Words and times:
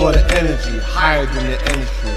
for 0.00 0.12
the 0.12 0.38
energy, 0.38 0.78
higher 0.78 1.26
than 1.26 1.44
the 1.44 1.58
industry. 1.72 2.10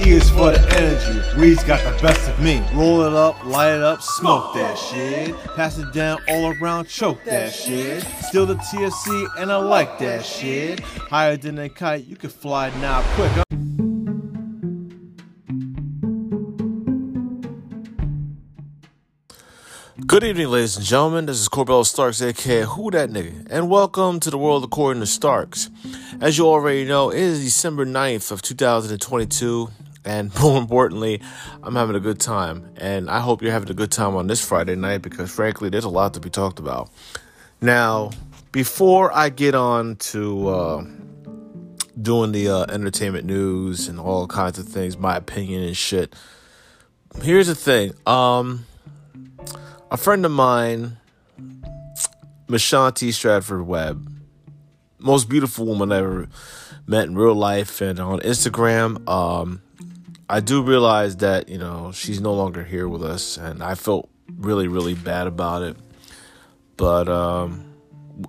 E 0.00 0.10
is 0.10 0.28
for 0.30 0.50
the 0.50 0.58
energy. 0.76 1.40
Weed's 1.40 1.62
got 1.62 1.84
the 1.84 2.02
best 2.02 2.28
of 2.28 2.40
me. 2.40 2.64
Roll 2.74 3.02
it 3.02 3.12
up, 3.12 3.44
light 3.44 3.76
it 3.76 3.82
up, 3.82 4.02
smoke 4.02 4.54
that 4.54 4.76
shit. 4.76 5.36
Pass 5.54 5.78
it 5.78 5.92
down 5.92 6.18
all 6.28 6.52
around, 6.60 6.88
choke 6.88 7.22
that 7.22 7.52
shit. 7.52 8.02
Still 8.22 8.46
the 8.46 8.56
TSC, 8.56 9.28
and 9.38 9.52
I 9.52 9.58
like 9.58 10.00
that 10.00 10.24
shit. 10.24 10.80
Higher 10.80 11.36
than 11.36 11.60
a 11.60 11.68
kite, 11.68 12.06
you 12.06 12.16
can 12.16 12.30
fly 12.30 12.70
now 12.80 13.02
quick. 13.14 13.47
Good 20.18 20.30
evening, 20.30 20.48
ladies 20.48 20.76
and 20.76 20.84
gentlemen. 20.84 21.26
This 21.26 21.40
is 21.40 21.48
Corbell 21.48 21.86
Starks, 21.86 22.20
aka 22.20 22.62
Who 22.62 22.90
That 22.90 23.08
Nigga, 23.08 23.46
and 23.50 23.70
welcome 23.70 24.18
to 24.18 24.30
the 24.30 24.36
world 24.36 24.64
according 24.64 24.98
to 24.98 25.06
Starks. 25.06 25.70
As 26.20 26.36
you 26.36 26.44
already 26.48 26.84
know, 26.86 27.10
it 27.10 27.20
is 27.20 27.44
December 27.44 27.86
9th 27.86 28.32
of 28.32 28.42
2022, 28.42 29.68
and 30.04 30.34
more 30.42 30.60
importantly, 30.60 31.22
I'm 31.62 31.76
having 31.76 31.94
a 31.94 32.00
good 32.00 32.18
time. 32.18 32.68
And 32.78 33.08
I 33.08 33.20
hope 33.20 33.42
you're 33.42 33.52
having 33.52 33.70
a 33.70 33.74
good 33.74 33.92
time 33.92 34.16
on 34.16 34.26
this 34.26 34.44
Friday 34.44 34.74
night 34.74 35.02
because, 35.02 35.30
frankly, 35.30 35.68
there's 35.68 35.84
a 35.84 35.88
lot 35.88 36.14
to 36.14 36.20
be 36.20 36.30
talked 36.30 36.58
about. 36.58 36.90
Now, 37.60 38.10
before 38.50 39.16
I 39.16 39.28
get 39.28 39.54
on 39.54 39.94
to 40.10 40.48
uh, 40.48 40.84
doing 42.02 42.32
the 42.32 42.48
uh, 42.48 42.66
entertainment 42.70 43.24
news 43.24 43.86
and 43.86 44.00
all 44.00 44.26
kinds 44.26 44.58
of 44.58 44.66
things, 44.66 44.98
my 44.98 45.14
opinion 45.14 45.62
and 45.62 45.76
shit, 45.76 46.12
here's 47.22 47.46
the 47.46 47.54
thing. 47.54 47.92
Um, 48.04 48.64
a 49.90 49.96
friend 49.96 50.24
of 50.26 50.32
mine, 50.32 50.98
Mashanti 52.46 53.12
Stratford 53.12 53.66
Webb, 53.66 54.12
most 54.98 55.28
beautiful 55.28 55.66
woman 55.66 55.92
I 55.92 55.98
ever 55.98 56.28
met 56.86 57.06
in 57.06 57.14
real 57.14 57.34
life 57.34 57.80
and 57.80 57.98
on 57.98 58.20
Instagram. 58.20 59.08
Um, 59.08 59.62
I 60.28 60.40
do 60.40 60.62
realize 60.62 61.16
that, 61.18 61.48
you 61.48 61.58
know, 61.58 61.92
she's 61.92 62.20
no 62.20 62.34
longer 62.34 62.64
here 62.64 62.86
with 62.86 63.02
us, 63.02 63.38
and 63.38 63.62
I 63.62 63.74
felt 63.74 64.10
really, 64.36 64.68
really 64.68 64.94
bad 64.94 65.26
about 65.26 65.62
it. 65.62 65.76
But 66.76 67.08
um, 67.08 67.64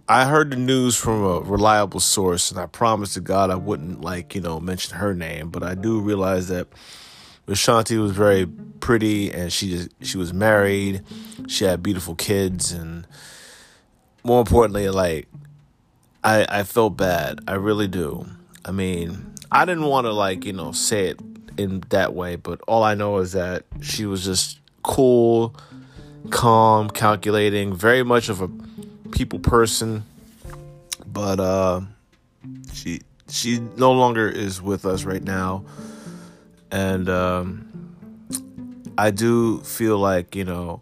I 0.07 0.25
heard 0.25 0.51
the 0.51 0.57
news 0.57 0.95
from 0.95 1.23
a 1.25 1.39
reliable 1.41 1.99
source, 1.99 2.51
and 2.51 2.59
I 2.59 2.67
promised 2.67 3.15
to 3.15 3.21
God 3.21 3.49
I 3.49 3.55
wouldn't, 3.55 4.01
like, 4.01 4.33
you 4.33 4.39
know, 4.39 4.61
mention 4.61 4.97
her 4.97 5.13
name, 5.13 5.49
but 5.49 5.63
I 5.63 5.75
do 5.75 5.99
realize 5.99 6.47
that 6.47 6.67
Ashanti 7.47 7.97
was 7.97 8.11
very 8.11 8.47
pretty 8.79 9.31
and 9.31 9.51
she 9.51 9.69
just, 9.69 9.89
she 10.01 10.17
was 10.17 10.33
married. 10.33 11.03
She 11.47 11.65
had 11.65 11.83
beautiful 11.83 12.15
kids 12.15 12.71
and 12.71 13.07
more 14.23 14.39
importantly 14.39 14.89
like 14.89 15.27
I 16.23 16.45
I 16.49 16.63
felt 16.63 16.97
bad. 16.97 17.39
I 17.47 17.53
really 17.53 17.87
do. 17.87 18.25
I 18.65 18.71
mean, 18.71 19.33
I 19.51 19.65
didn't 19.65 19.85
want 19.85 20.05
to 20.05 20.11
like, 20.11 20.45
you 20.45 20.53
know, 20.53 20.71
say 20.71 21.07
it 21.07 21.19
in 21.57 21.83
that 21.89 22.13
way, 22.13 22.35
but 22.35 22.61
all 22.67 22.83
I 22.83 22.95
know 22.95 23.17
is 23.17 23.33
that 23.33 23.63
she 23.81 24.05
was 24.05 24.23
just 24.23 24.59
cool, 24.83 25.55
calm, 26.29 26.89
calculating, 26.89 27.73
very 27.73 28.03
much 28.03 28.29
of 28.29 28.41
a 28.41 28.49
people 29.11 29.39
person. 29.39 30.03
But 31.05 31.39
uh 31.39 31.81
she 32.73 33.01
she 33.29 33.59
no 33.77 33.91
longer 33.91 34.27
is 34.27 34.61
with 34.61 34.85
us 34.85 35.03
right 35.03 35.23
now 35.23 35.63
and 36.71 37.09
um, 37.09 37.68
I 38.99 39.11
do 39.11 39.61
feel 39.61 39.97
like 39.97 40.35
you 40.35 40.43
know 40.43 40.81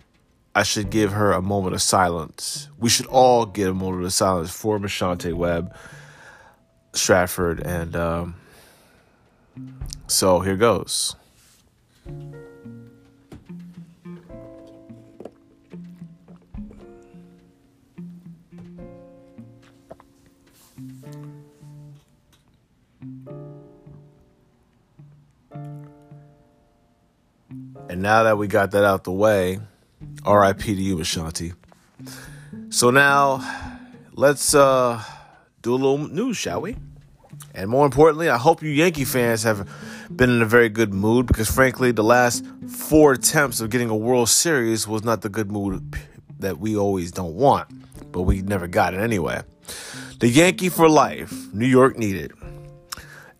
I 0.55 0.63
should 0.63 0.89
give 0.89 1.11
her 1.11 1.33
a 1.33 1.41
moment 1.41 1.75
of 1.75 1.83
silence. 1.83 2.67
We 2.79 2.89
should 2.89 3.05
all 3.05 3.45
get 3.45 3.67
a 3.67 3.75
moment 3.75 4.05
of 4.05 4.11
silence 4.11 4.49
for 4.49 4.79
Mashante 4.79 5.35
Webb, 5.35 5.75
Stratford, 6.93 7.59
and 7.59 7.95
um, 7.95 8.35
so 10.07 10.39
here 10.39 10.55
goes. 10.55 11.15
And 27.97 28.03
now 28.03 28.21
that 28.21 28.37
we 28.37 28.45
got 28.45 28.69
that 28.73 28.83
out 28.83 29.05
the 29.05 29.11
way, 29.11 29.59
RIP 30.23 30.59
to 30.59 30.71
you, 30.71 30.99
Ashanti. 31.01 31.53
So 32.69 32.91
now 32.91 33.41
let's 34.13 34.53
uh, 34.53 35.01
do 35.63 35.73
a 35.73 35.79
little 35.81 35.97
news, 35.97 36.37
shall 36.37 36.61
we? 36.61 36.75
And 37.55 37.71
more 37.71 37.87
importantly, 37.87 38.29
I 38.29 38.37
hope 38.37 38.61
you 38.61 38.69
Yankee 38.69 39.03
fans 39.03 39.41
have 39.41 39.67
been 40.15 40.29
in 40.29 40.43
a 40.43 40.45
very 40.45 40.69
good 40.69 40.93
mood 40.93 41.25
because, 41.25 41.49
frankly, 41.49 41.91
the 41.91 42.03
last 42.03 42.45
four 42.69 43.13
attempts 43.13 43.61
of 43.61 43.71
getting 43.71 43.89
a 43.89 43.97
World 43.97 44.29
Series 44.29 44.87
was 44.87 45.03
not 45.03 45.23
the 45.23 45.29
good 45.29 45.51
mood 45.51 45.95
that 46.37 46.59
we 46.59 46.77
always 46.77 47.11
don't 47.11 47.33
want, 47.33 47.67
but 48.11 48.21
we 48.21 48.43
never 48.43 48.67
got 48.67 48.93
it 48.93 48.99
anyway. 48.99 49.41
The 50.19 50.27
Yankee 50.27 50.69
for 50.69 50.87
life, 50.87 51.33
New 51.51 51.65
York 51.65 51.97
needed. 51.97 52.31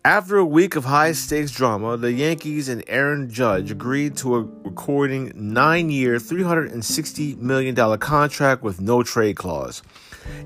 After 0.08 0.38
a 0.38 0.44
week 0.46 0.74
of 0.74 0.86
high 0.86 1.12
stakes 1.12 1.50
drama, 1.50 1.98
the 1.98 2.10
Yankees 2.10 2.70
and 2.70 2.82
Aaron 2.86 3.28
Judge 3.28 3.70
agreed 3.70 4.16
to 4.16 4.36
a 4.36 4.40
recording 4.40 5.30
nine 5.34 5.90
year, 5.90 6.16
$360 6.16 7.36
million 7.36 7.98
contract 7.98 8.62
with 8.62 8.80
no 8.80 9.02
trade 9.02 9.36
clause. 9.36 9.82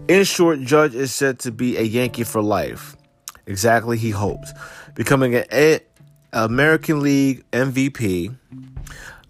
In 0.08 0.24
short, 0.24 0.62
Judge 0.62 0.96
is 0.96 1.14
said 1.14 1.38
to 1.38 1.52
be 1.52 1.76
a 1.76 1.82
Yankee 1.82 2.24
for 2.24 2.42
life. 2.42 2.96
Exactly, 3.46 3.96
he 3.98 4.10
hopes. 4.10 4.52
Becoming 4.96 5.36
an 5.36 5.78
American 6.32 6.98
League 6.98 7.48
MVP, 7.52 8.34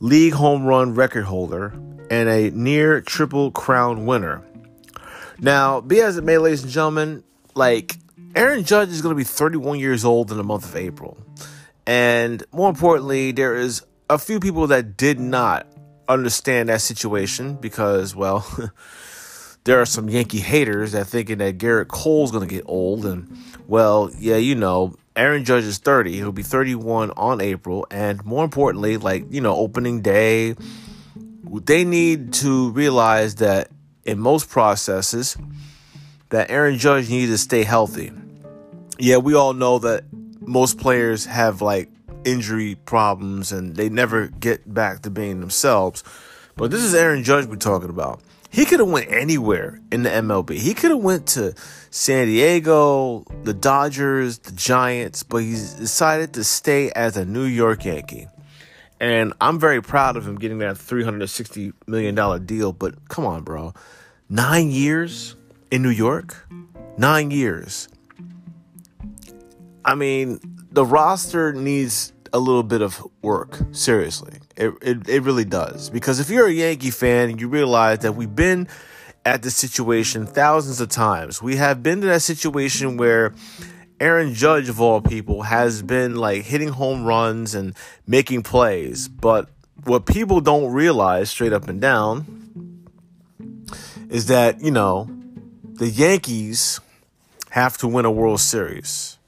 league 0.01 0.33
home 0.33 0.65
run 0.65 0.95
record 0.95 1.25
holder, 1.25 1.75
and 2.09 2.31
a 2.31 2.51
near 2.53 3.03
triple 3.03 3.51
crown 3.51 4.07
winner. 4.07 4.43
Now, 5.41 5.83
be 5.83 6.01
as 6.01 6.17
it 6.17 6.25
may, 6.25 6.39
ladies 6.39 6.63
and 6.63 6.73
gentlemen, 6.73 7.23
like 7.55 7.99
Aaron 8.35 8.65
Judge 8.65 8.89
is 8.89 9.03
going 9.03 9.15
to 9.15 9.17
be 9.17 9.25
31 9.25 9.79
years 9.79 10.07
old 10.07 10.31
in 10.31 10.39
the 10.39 10.45
month 10.45 10.65
of 10.65 10.75
April. 10.75 11.19
And 11.87 12.43
more 12.51 12.71
importantly, 12.71 13.33
there 13.33 13.55
is 13.55 13.85
a 14.09 14.19
few 14.19 14.41
people 14.41 14.69
that 14.69 14.97
did 14.97 15.21
not 15.21 15.67
understand 16.09 16.71
that 16.71 16.81
situation 16.81 17.57
because, 17.57 18.17
well, 18.17 18.47
there 19.65 19.83
are 19.83 19.87
some 19.87 20.09
Yankee 20.09 20.39
haters 20.39 20.93
that 20.93 21.09
thinking 21.09 21.39
that 21.39 21.59
Gerrit 21.59 21.89
Cole's 21.89 22.31
going 22.31 22.49
to 22.49 22.53
get 22.53 22.65
old. 22.67 23.05
And, 23.05 23.37
well, 23.67 24.11
yeah, 24.19 24.37
you 24.37 24.55
know, 24.55 24.97
Aaron 25.15 25.45
Judge 25.45 25.65
is 25.65 25.77
30. 25.77 26.13
He'll 26.13 26.33
be 26.33 26.43
31 26.43 27.11
on 27.11 27.43
April. 27.43 27.87
And 27.91 28.25
more 28.25 28.45
importantly, 28.45 28.97
like, 28.97 29.27
you 29.31 29.43
know, 29.43 29.55
opening 29.57 30.01
day, 30.01 30.55
they 31.65 31.85
need 31.85 32.33
to 32.35 32.71
realize 32.71 33.35
that 33.37 33.69
in 34.05 34.19
most 34.19 34.49
processes, 34.49 35.37
that 36.31 36.51
Aaron 36.51 36.79
Judge 36.79 37.11
needs 37.11 37.31
to 37.31 37.37
stay 37.37 37.63
healthy 37.63 38.11
yeah, 38.99 39.17
we 39.17 39.35
all 39.35 39.53
know 39.53 39.79
that 39.81 40.05
most 40.41 40.79
players 40.79 41.25
have 41.27 41.63
like 41.63 41.89
injury 42.25 42.75
problems 42.75 43.53
and 43.53 43.77
they 43.77 43.89
never 43.89 44.29
get 44.29 44.73
back 44.73 45.03
to 45.03 45.11
being 45.11 45.41
themselves. 45.41 46.05
But 46.57 46.71
this 46.71 46.83
is 46.83 46.95
Aaron 46.95 47.25
Judge 47.25 47.47
we're 47.47 47.57
talking 47.57 47.91
about. 47.91 48.21
He 48.51 48.67
could 48.67 48.81
have 48.81 48.91
went 48.91 49.11
anywhere 49.11 49.81
in 49.91 50.03
the 50.03 50.11
MLB. 50.11 50.59
He 50.59 50.75
could 50.75 50.91
have 50.91 51.01
went 51.01 51.27
to 51.29 51.55
San 51.91 52.27
Diego, 52.27 53.25
the 53.45 53.55
Dodgers, 53.55 54.39
the 54.41 54.53
Giants, 54.53 55.23
but 55.23 55.39
he's 55.39 55.73
decided 55.73 56.35
to 56.35 56.45
stay 56.45 56.91
as 56.91 57.17
a 57.17 57.25
New 57.25 57.45
York 57.45 57.87
Yankee. 57.87 58.29
And 59.01 59.33
I'm 59.41 59.59
very 59.59 59.83
proud 59.83 60.19
of 60.19 60.29
him 60.29 60.37
getting 60.37 60.59
that 60.59 60.77
$360 60.77 61.73
million 61.87 62.45
deal. 62.45 62.73
But 62.73 63.09
come 63.09 63.25
on, 63.25 63.43
bro. 63.43 63.73
Nine 64.29 64.71
years 64.71 65.35
in 65.71 65.83
New 65.83 65.91
York? 65.91 66.47
Nine 66.99 67.31
years. 67.31 67.89
I 69.85 69.95
mean, 69.95 70.41
the 70.71 70.85
roster 70.85 71.53
needs 71.53 72.13
a 72.33 72.39
little 72.39 72.63
bit 72.63 72.83
of 72.83 73.03
work. 73.21 73.59
Seriously, 73.73 74.39
it, 74.57 74.73
it 74.81 75.09
it 75.09 75.23
really 75.23 75.45
does. 75.45 75.91
Because 75.91 76.21
if 76.21 76.31
you're 76.31 76.47
a 76.47 76.53
Yankee 76.53 76.91
fan, 76.91 77.39
you 77.39 77.49
realize 77.49 78.01
that 78.01 78.13
we've 78.13 78.35
been 78.35 78.69
at 79.25 79.43
this 79.43 79.57
situation 79.57 80.27
thousands 80.27 80.81
of 80.81 80.89
times. 80.89 81.43
We 81.43 81.57
have 81.57 81.83
been 81.83 82.01
to 82.01 82.07
that 82.09 82.23
situation 82.23 82.97
where 82.97 83.35
Aaron 84.01 84.35
Judge, 84.35 84.69
of 84.69 84.81
all 84.81 85.01
people, 85.01 85.43
has 85.43 85.83
been 85.83 86.17
like 86.17 86.43
hitting 86.45 86.69
home 86.69 87.05
runs 87.05 87.55
and 87.55 87.75
making 88.07 88.43
plays. 88.43 89.09
But 89.09 89.49
what 89.85 90.07
people 90.07 90.41
don't 90.41 90.73
realize, 90.73 91.31
straight 91.31 91.53
up 91.53 91.69
and 91.69 91.81
down, 91.81 92.87
is 94.09 94.27
that 94.27 94.61
you 94.61 94.71
know 94.71 95.09
the 95.75 95.89
Yankees 95.89 96.81
have 97.51 97.77
to 97.79 97.89
win 97.89 98.05
a 98.05 98.11
World 98.11 98.41
Series 98.41 99.19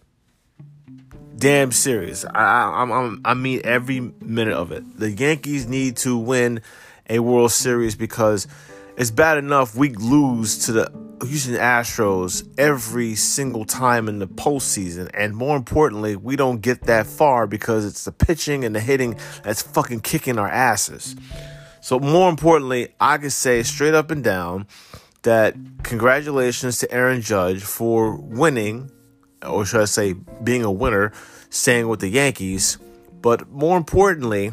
damn 1.44 1.72
serious. 1.72 2.24
I, 2.24 2.42
I, 2.42 2.82
I'm, 2.84 3.20
I 3.22 3.34
mean 3.34 3.60
every 3.64 4.00
minute 4.00 4.54
of 4.54 4.72
it. 4.72 4.98
The 4.98 5.10
Yankees 5.10 5.66
need 5.66 5.98
to 5.98 6.16
win 6.16 6.62
a 7.10 7.18
World 7.18 7.52
Series 7.52 7.94
because 7.94 8.48
it's 8.96 9.10
bad 9.10 9.36
enough 9.36 9.74
we 9.74 9.90
lose 9.90 10.64
to 10.64 10.72
the 10.72 10.90
Houston 11.22 11.56
Astros 11.56 12.48
every 12.56 13.14
single 13.14 13.66
time 13.66 14.08
in 14.08 14.20
the 14.20 14.26
postseason. 14.26 15.10
And 15.12 15.36
more 15.36 15.54
importantly, 15.54 16.16
we 16.16 16.34
don't 16.34 16.62
get 16.62 16.84
that 16.84 17.06
far 17.06 17.46
because 17.46 17.84
it's 17.84 18.06
the 18.06 18.12
pitching 18.12 18.64
and 18.64 18.74
the 18.74 18.80
hitting 18.80 19.18
that's 19.42 19.60
fucking 19.60 20.00
kicking 20.00 20.38
our 20.38 20.48
asses. 20.48 21.14
So, 21.82 22.00
more 22.00 22.30
importantly, 22.30 22.94
I 22.98 23.18
can 23.18 23.28
say 23.28 23.62
straight 23.64 23.92
up 23.92 24.10
and 24.10 24.24
down 24.24 24.66
that 25.24 25.54
congratulations 25.82 26.78
to 26.78 26.90
Aaron 26.90 27.20
Judge 27.20 27.60
for 27.62 28.16
winning, 28.16 28.90
or 29.42 29.66
should 29.66 29.82
I 29.82 29.84
say, 29.84 30.14
being 30.42 30.64
a 30.64 30.72
winner, 30.72 31.12
staying 31.54 31.88
with 31.88 32.00
the 32.00 32.08
Yankees. 32.08 32.78
But 33.22 33.48
more 33.50 33.76
importantly, 33.76 34.52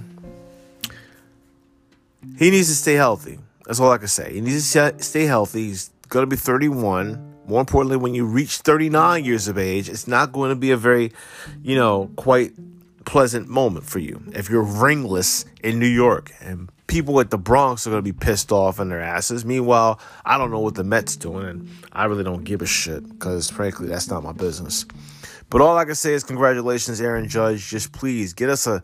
he 2.38 2.52
needs 2.52 2.68
to 2.68 2.76
stay 2.76 2.94
healthy. 2.94 3.40
That's 3.66 3.80
all 3.80 3.92
I 3.92 3.98
can 3.98 4.08
say. 4.08 4.34
He 4.34 4.42
needs 4.42 4.72
to 4.72 4.96
stay 5.04 5.26
healthy. 5.26 5.68
He's 5.68 5.90
going 6.10 6.24
to 6.24 6.28
be 6.28 6.36
31. 6.36 7.30
More 7.48 7.60
importantly, 7.60 7.98
when 7.98 8.14
you 8.14 8.26
reach 8.26 8.58
39 8.58 9.26
years 9.26 9.48
of 9.48 9.58
age, 9.58 9.90
it's 9.90 10.08
not 10.08 10.32
going 10.32 10.52
to 10.52 10.56
be 10.56 10.72
a 10.72 10.78
very, 10.78 11.12
you 11.64 11.76
know, 11.76 12.12
quite 12.16 12.54
pleasant 13.04 13.50
moment 13.50 13.86
for 13.86 14.00
you 14.00 14.22
if 14.34 14.50
you're 14.50 14.62
ringless 14.62 15.44
in 15.64 15.80
New 15.80 15.88
York 15.88 16.32
and 16.40 16.70
people 16.86 17.20
at 17.20 17.32
the 17.32 17.38
Bronx 17.38 17.88
are 17.88 17.90
going 17.90 18.04
to 18.04 18.14
be 18.14 18.18
pissed 18.18 18.52
off 18.52 18.80
in 18.80 18.90
their 18.90 19.02
asses. 19.02 19.44
Meanwhile, 19.44 20.00
I 20.24 20.38
don't 20.38 20.52
know 20.52 20.60
what 20.60 20.76
the 20.76 20.84
Mets 20.84 21.16
doing, 21.16 21.46
and 21.46 21.70
I 21.92 22.06
really 22.06 22.24
don't 22.24 22.44
give 22.44 22.62
a 22.62 22.66
shit 22.66 23.08
because, 23.08 23.50
frankly, 23.50 23.88
that's 23.88 24.10
not 24.10 24.24
my 24.24 24.34
business. 24.34 24.86
But 25.52 25.60
all 25.60 25.78
I 25.78 25.84
can 25.84 25.96
say 25.96 26.14
is 26.14 26.24
congratulations, 26.24 27.02
Aaron 27.02 27.28
Judge. 27.28 27.70
Just 27.70 27.92
please 27.92 28.34
get 28.34 28.50
us 28.50 28.68
a 28.68 28.82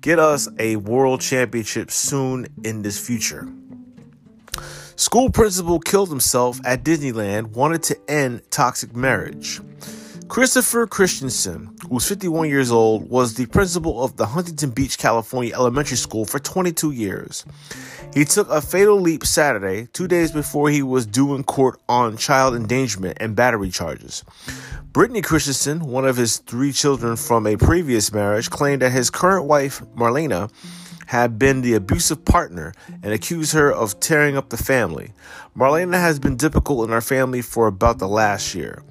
get 0.00 0.18
us 0.18 0.48
a 0.58 0.76
world 0.76 1.20
championship 1.20 1.90
soon 1.90 2.46
in 2.64 2.80
this 2.80 2.98
future. 2.98 3.46
School 4.96 5.28
principal 5.28 5.78
killed 5.78 6.08
himself 6.08 6.58
at 6.64 6.82
Disneyland, 6.82 7.48
wanted 7.48 7.82
to 7.84 8.10
end 8.10 8.40
toxic 8.50 8.96
marriage. 8.96 9.60
Christopher 10.28 10.86
Christensen, 10.86 11.76
who 11.82 11.94
was 11.94 12.08
51 12.08 12.48
years 12.48 12.72
old, 12.72 13.08
was 13.08 13.34
the 13.34 13.46
principal 13.46 14.02
of 14.02 14.16
the 14.16 14.26
Huntington 14.26 14.70
Beach, 14.70 14.98
California 14.98 15.54
elementary 15.54 15.96
school 15.96 16.24
for 16.24 16.38
22 16.38 16.90
years. 16.90 17.44
He 18.12 18.24
took 18.24 18.48
a 18.50 18.60
fatal 18.60 18.98
leap 19.00 19.24
Saturday, 19.24 19.86
two 19.92 20.08
days 20.08 20.32
before 20.32 20.70
he 20.70 20.82
was 20.82 21.06
due 21.06 21.34
in 21.34 21.44
court 21.44 21.78
on 21.88 22.16
child 22.16 22.56
endangerment 22.56 23.18
and 23.20 23.36
battery 23.36 23.70
charges. 23.70 24.24
Brittany 24.96 25.20
Christensen, 25.20 25.80
one 25.80 26.06
of 26.06 26.16
his 26.16 26.38
three 26.38 26.72
children 26.72 27.16
from 27.16 27.46
a 27.46 27.58
previous 27.58 28.14
marriage, 28.14 28.48
claimed 28.48 28.80
that 28.80 28.92
his 28.92 29.10
current 29.10 29.44
wife, 29.44 29.82
Marlena, 29.94 30.50
had 31.04 31.38
been 31.38 31.60
the 31.60 31.74
abusive 31.74 32.24
partner 32.24 32.72
and 33.02 33.12
accused 33.12 33.52
her 33.52 33.70
of 33.70 34.00
tearing 34.00 34.38
up 34.38 34.48
the 34.48 34.56
family. 34.56 35.12
Marlena 35.54 36.00
has 36.00 36.18
been 36.18 36.34
difficult 36.34 36.88
in 36.88 36.94
our 36.94 37.02
family 37.02 37.42
for 37.42 37.66
about 37.66 37.98
the 37.98 38.08
last 38.08 38.54
year. 38.54 38.82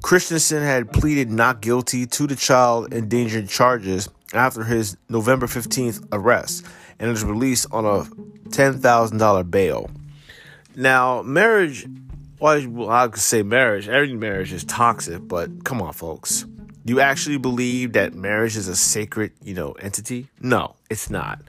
Christensen 0.00 0.62
had 0.62 0.92
pleaded 0.92 1.28
not 1.28 1.60
guilty 1.60 2.06
to 2.06 2.28
the 2.28 2.36
child 2.36 2.94
endangerment 2.94 3.50
charges 3.50 4.08
after 4.32 4.62
his 4.62 4.96
November 5.08 5.48
15th 5.48 6.06
arrest 6.12 6.64
and 7.00 7.10
was 7.10 7.24
released 7.24 7.66
on 7.72 7.84
a 7.84 8.04
$10,000 8.50 9.50
bail. 9.50 9.90
Now, 10.76 11.20
marriage, 11.20 11.84
well, 12.42 12.90
I 12.90 13.06
could 13.06 13.22
say 13.22 13.44
marriage, 13.44 13.88
every 13.88 14.14
marriage 14.14 14.52
is 14.52 14.64
toxic, 14.64 15.28
but 15.28 15.62
come 15.64 15.80
on, 15.80 15.92
folks. 15.92 16.44
Do 16.84 16.92
you 16.92 16.98
actually 16.98 17.38
believe 17.38 17.92
that 17.92 18.14
marriage 18.14 18.56
is 18.56 18.66
a 18.66 18.74
sacred, 18.74 19.30
you 19.40 19.54
know, 19.54 19.72
entity? 19.72 20.26
No, 20.40 20.74
it's 20.90 21.08
not. 21.08 21.40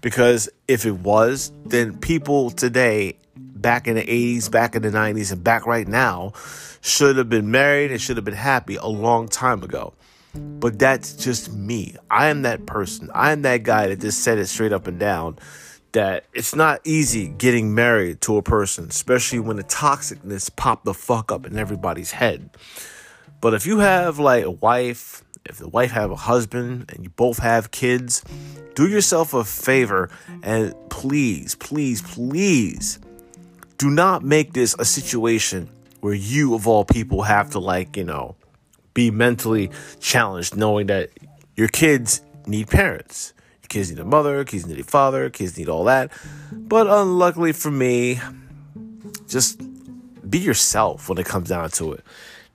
Because 0.00 0.48
if 0.66 0.86
it 0.86 0.92
was, 0.92 1.52
then 1.66 1.98
people 1.98 2.50
today, 2.50 3.18
back 3.36 3.86
in 3.86 3.96
the 3.96 4.02
80s, 4.02 4.50
back 4.50 4.74
in 4.74 4.80
the 4.80 4.90
90s, 4.90 5.32
and 5.32 5.44
back 5.44 5.66
right 5.66 5.86
now, 5.86 6.32
should 6.80 7.18
have 7.18 7.28
been 7.28 7.50
married 7.50 7.90
and 7.90 8.00
should 8.00 8.16
have 8.16 8.24
been 8.24 8.32
happy 8.32 8.76
a 8.76 8.86
long 8.86 9.28
time 9.28 9.62
ago. 9.62 9.92
But 10.34 10.78
that's 10.78 11.12
just 11.12 11.52
me. 11.52 11.94
I 12.10 12.28
am 12.28 12.40
that 12.42 12.64
person. 12.64 13.10
I 13.12 13.32
am 13.32 13.42
that 13.42 13.64
guy 13.64 13.88
that 13.88 14.00
just 14.00 14.20
said 14.20 14.38
it 14.38 14.46
straight 14.46 14.72
up 14.72 14.86
and 14.86 14.98
down 14.98 15.36
that 15.92 16.24
it's 16.34 16.54
not 16.54 16.80
easy 16.84 17.28
getting 17.28 17.74
married 17.74 18.20
to 18.22 18.36
a 18.36 18.42
person, 18.42 18.86
especially 18.88 19.40
when 19.40 19.56
the 19.56 19.64
toxicness 19.64 20.54
pop 20.54 20.84
the 20.84 20.94
fuck 20.94 21.32
up 21.32 21.46
in 21.46 21.58
everybody's 21.58 22.12
head. 22.12 22.50
But 23.40 23.54
if 23.54 23.66
you 23.66 23.78
have 23.78 24.18
like 24.18 24.44
a 24.44 24.50
wife, 24.50 25.24
if 25.44 25.58
the 25.58 25.68
wife 25.68 25.92
have 25.92 26.10
a 26.10 26.16
husband 26.16 26.90
and 26.92 27.04
you 27.04 27.10
both 27.10 27.38
have 27.38 27.70
kids, 27.70 28.24
do 28.74 28.88
yourself 28.88 29.34
a 29.34 29.44
favor 29.44 30.10
and 30.42 30.74
please, 30.90 31.54
please, 31.54 32.02
please 32.02 32.98
do 33.78 33.90
not 33.90 34.24
make 34.24 34.52
this 34.52 34.74
a 34.78 34.84
situation 34.84 35.68
where 36.00 36.14
you 36.14 36.54
of 36.54 36.66
all 36.66 36.84
people 36.84 37.22
have 37.22 37.50
to 37.50 37.58
like, 37.58 37.96
you 37.96 38.04
know, 38.04 38.36
be 38.94 39.10
mentally 39.10 39.70
challenged 40.00 40.56
knowing 40.56 40.88
that 40.88 41.10
your 41.56 41.68
kids 41.68 42.22
need 42.46 42.68
parents. 42.68 43.32
Kids 43.68 43.90
need 43.90 43.98
a 43.98 44.04
mother, 44.04 44.44
kids 44.44 44.66
need 44.66 44.80
a 44.80 44.84
father, 44.84 45.28
kids 45.30 45.58
need 45.58 45.68
all 45.68 45.84
that. 45.84 46.10
But 46.52 46.86
unluckily 46.86 47.52
for 47.52 47.70
me, 47.70 48.20
just 49.26 49.60
be 50.28 50.38
yourself 50.38 51.08
when 51.08 51.18
it 51.18 51.26
comes 51.26 51.48
down 51.48 51.70
to 51.70 51.92
it. 51.92 52.04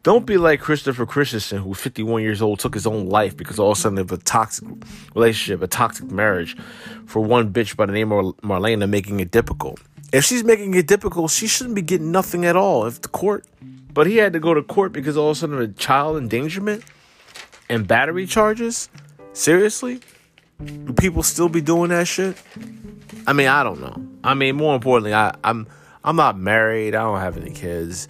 Don't 0.04 0.26
be 0.26 0.38
like 0.38 0.60
Christopher 0.60 1.06
Christensen, 1.06 1.60
who 1.60 1.74
51 1.74 2.22
years 2.22 2.42
old 2.42 2.60
took 2.60 2.74
his 2.74 2.86
own 2.86 3.08
life 3.08 3.38
because 3.38 3.58
all 3.58 3.72
of 3.72 3.78
a 3.78 3.82
sudden 3.82 4.00
of 4.00 4.12
a 4.12 4.18
toxic 4.18 4.68
relationship, 5.16 5.62
a 5.62 5.68
toxic 5.68 6.12
marriage, 6.12 6.58
for 7.06 7.22
one 7.22 7.54
bitch 7.54 7.78
by 7.78 7.86
the 7.86 7.94
name 7.94 8.12
of 8.12 8.36
Marlena 8.38 8.90
making 8.90 9.22
it 9.22 9.32
difficult. 9.32 9.80
If 10.12 10.26
she's 10.26 10.44
making 10.44 10.74
it 10.74 10.88
difficult, 10.88 11.32
she 11.32 11.48
shouldn't 11.48 11.76
be 11.76 11.82
getting 11.82 12.12
nothing 12.12 12.46
at 12.46 12.58
all. 12.58 12.86
If 12.86 13.02
the 13.02 13.08
court, 13.08 13.46
but 13.94 14.06
he 14.06 14.18
had 14.18 14.34
to 14.34 14.40
go 14.40 14.54
to 14.54 14.62
court 14.62 14.92
because 14.92 15.16
all 15.16 15.30
of 15.30 15.38
a 15.38 15.40
sudden 15.40 15.56
of 15.56 15.62
a 15.62 15.68
child 15.70 16.18
endangerment 16.18 16.84
and 17.70 17.88
battery 17.88 18.26
charges. 18.26 18.90
Seriously, 19.32 20.02
do 20.86 20.94
people 20.94 21.24
still 21.24 21.50
be 21.50 21.62
doing 21.62 21.90
that 21.90 22.08
shit? 22.08 22.38
I 23.26 23.34
mean, 23.34 23.48
I 23.48 23.64
don't 23.64 23.80
know. 23.80 23.96
I 24.24 24.34
mean, 24.34 24.56
more 24.56 24.76
importantly, 24.76 25.14
I, 25.14 25.36
I'm 25.44 25.68
I'm 26.04 26.16
not 26.16 26.38
married. 26.38 26.96
I 26.96 27.04
don't 27.04 27.20
have 27.20 27.38
any 27.38 27.52
kids. 27.52 28.08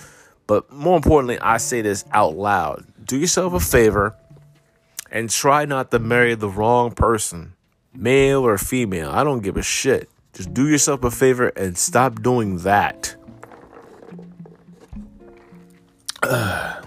But 0.47 0.71
more 0.71 0.95
importantly, 0.95 1.39
I 1.39 1.57
say 1.57 1.81
this 1.81 2.05
out 2.11 2.35
loud. 2.35 2.85
Do 3.05 3.17
yourself 3.17 3.53
a 3.53 3.59
favor 3.59 4.15
and 5.11 5.29
try 5.29 5.65
not 5.65 5.91
to 5.91 5.99
marry 5.99 6.35
the 6.35 6.49
wrong 6.49 6.91
person, 6.91 7.53
male 7.93 8.45
or 8.45 8.57
female. 8.57 9.11
I 9.11 9.23
don't 9.23 9.41
give 9.41 9.57
a 9.57 9.63
shit. 9.63 10.09
Just 10.33 10.53
do 10.53 10.67
yourself 10.67 11.03
a 11.03 11.11
favor 11.11 11.49
and 11.49 11.77
stop 11.77 12.21
doing 12.21 12.57
that. 12.59 13.15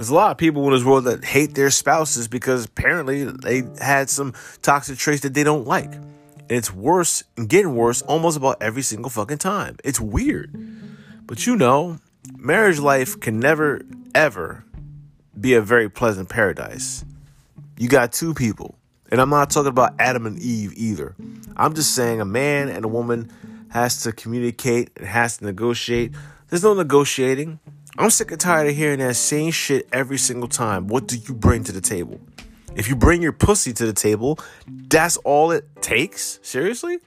There's 0.00 0.08
a 0.08 0.14
lot 0.14 0.30
of 0.30 0.38
people 0.38 0.64
in 0.64 0.72
this 0.72 0.82
world 0.82 1.04
that 1.04 1.22
hate 1.22 1.54
their 1.54 1.68
spouses 1.68 2.26
because 2.26 2.64
apparently 2.64 3.24
they 3.24 3.64
had 3.78 4.08
some 4.08 4.32
toxic 4.62 4.96
traits 4.96 5.20
that 5.24 5.34
they 5.34 5.44
don't 5.44 5.66
like. 5.66 5.92
And 5.92 6.52
it's 6.52 6.72
worse 6.72 7.22
and 7.36 7.46
getting 7.46 7.74
worse 7.76 8.00
almost 8.00 8.38
about 8.38 8.62
every 8.62 8.80
single 8.80 9.10
fucking 9.10 9.36
time. 9.36 9.76
It's 9.84 10.00
weird. 10.00 10.56
But 11.26 11.46
you 11.46 11.54
know, 11.54 11.98
marriage 12.34 12.78
life 12.78 13.20
can 13.20 13.40
never, 13.40 13.82
ever 14.14 14.64
be 15.38 15.52
a 15.52 15.60
very 15.60 15.90
pleasant 15.90 16.30
paradise. 16.30 17.04
You 17.76 17.90
got 17.90 18.10
two 18.10 18.32
people. 18.32 18.76
And 19.10 19.20
I'm 19.20 19.28
not 19.28 19.50
talking 19.50 19.68
about 19.68 19.96
Adam 19.98 20.24
and 20.24 20.38
Eve 20.38 20.72
either. 20.76 21.14
I'm 21.58 21.74
just 21.74 21.94
saying 21.94 22.22
a 22.22 22.24
man 22.24 22.70
and 22.70 22.86
a 22.86 22.88
woman 22.88 23.30
has 23.68 24.04
to 24.04 24.12
communicate 24.12 24.92
and 24.96 25.06
has 25.06 25.36
to 25.36 25.44
negotiate. 25.44 26.14
There's 26.48 26.64
no 26.64 26.72
negotiating. 26.72 27.60
I'm 28.00 28.08
sick 28.08 28.30
and 28.30 28.40
tired 28.40 28.66
of 28.66 28.74
hearing 28.74 29.00
that 29.00 29.14
same 29.14 29.50
shit 29.50 29.86
every 29.92 30.16
single 30.16 30.48
time. 30.48 30.86
What 30.86 31.06
do 31.06 31.18
you 31.18 31.34
bring 31.34 31.64
to 31.64 31.72
the 31.72 31.82
table? 31.82 32.18
If 32.74 32.88
you 32.88 32.96
bring 32.96 33.20
your 33.20 33.32
pussy 33.32 33.74
to 33.74 33.84
the 33.84 33.92
table, 33.92 34.38
that's 34.66 35.18
all 35.18 35.50
it 35.50 35.66
takes? 35.82 36.40
Seriously? 36.40 37.00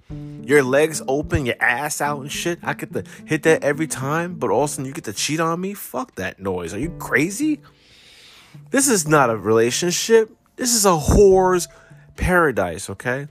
Your 0.43 0.61
legs 0.61 1.01
open, 1.07 1.47
your 1.47 1.55
ass 1.59 1.99
out 1.99 2.21
and 2.21 2.31
shit. 2.31 2.59
I 2.61 2.75
get 2.75 2.93
to 2.93 3.03
hit 3.25 3.41
that 3.41 3.63
every 3.63 3.87
time, 3.87 4.35
but 4.35 4.51
all 4.51 4.65
of 4.65 4.69
a 4.69 4.73
sudden 4.73 4.85
you 4.85 4.93
get 4.93 5.05
to 5.05 5.13
cheat 5.13 5.39
on 5.39 5.59
me? 5.59 5.73
Fuck 5.73 6.13
that 6.13 6.39
noise. 6.39 6.75
Are 6.75 6.79
you 6.79 6.91
crazy? 6.99 7.59
This 8.69 8.87
is 8.87 9.07
not 9.07 9.31
a 9.31 9.35
relationship. 9.35 10.29
This 10.57 10.75
is 10.75 10.85
a 10.85 10.89
whore's 10.89 11.69
paradise, 12.17 12.87
okay? 12.91 13.29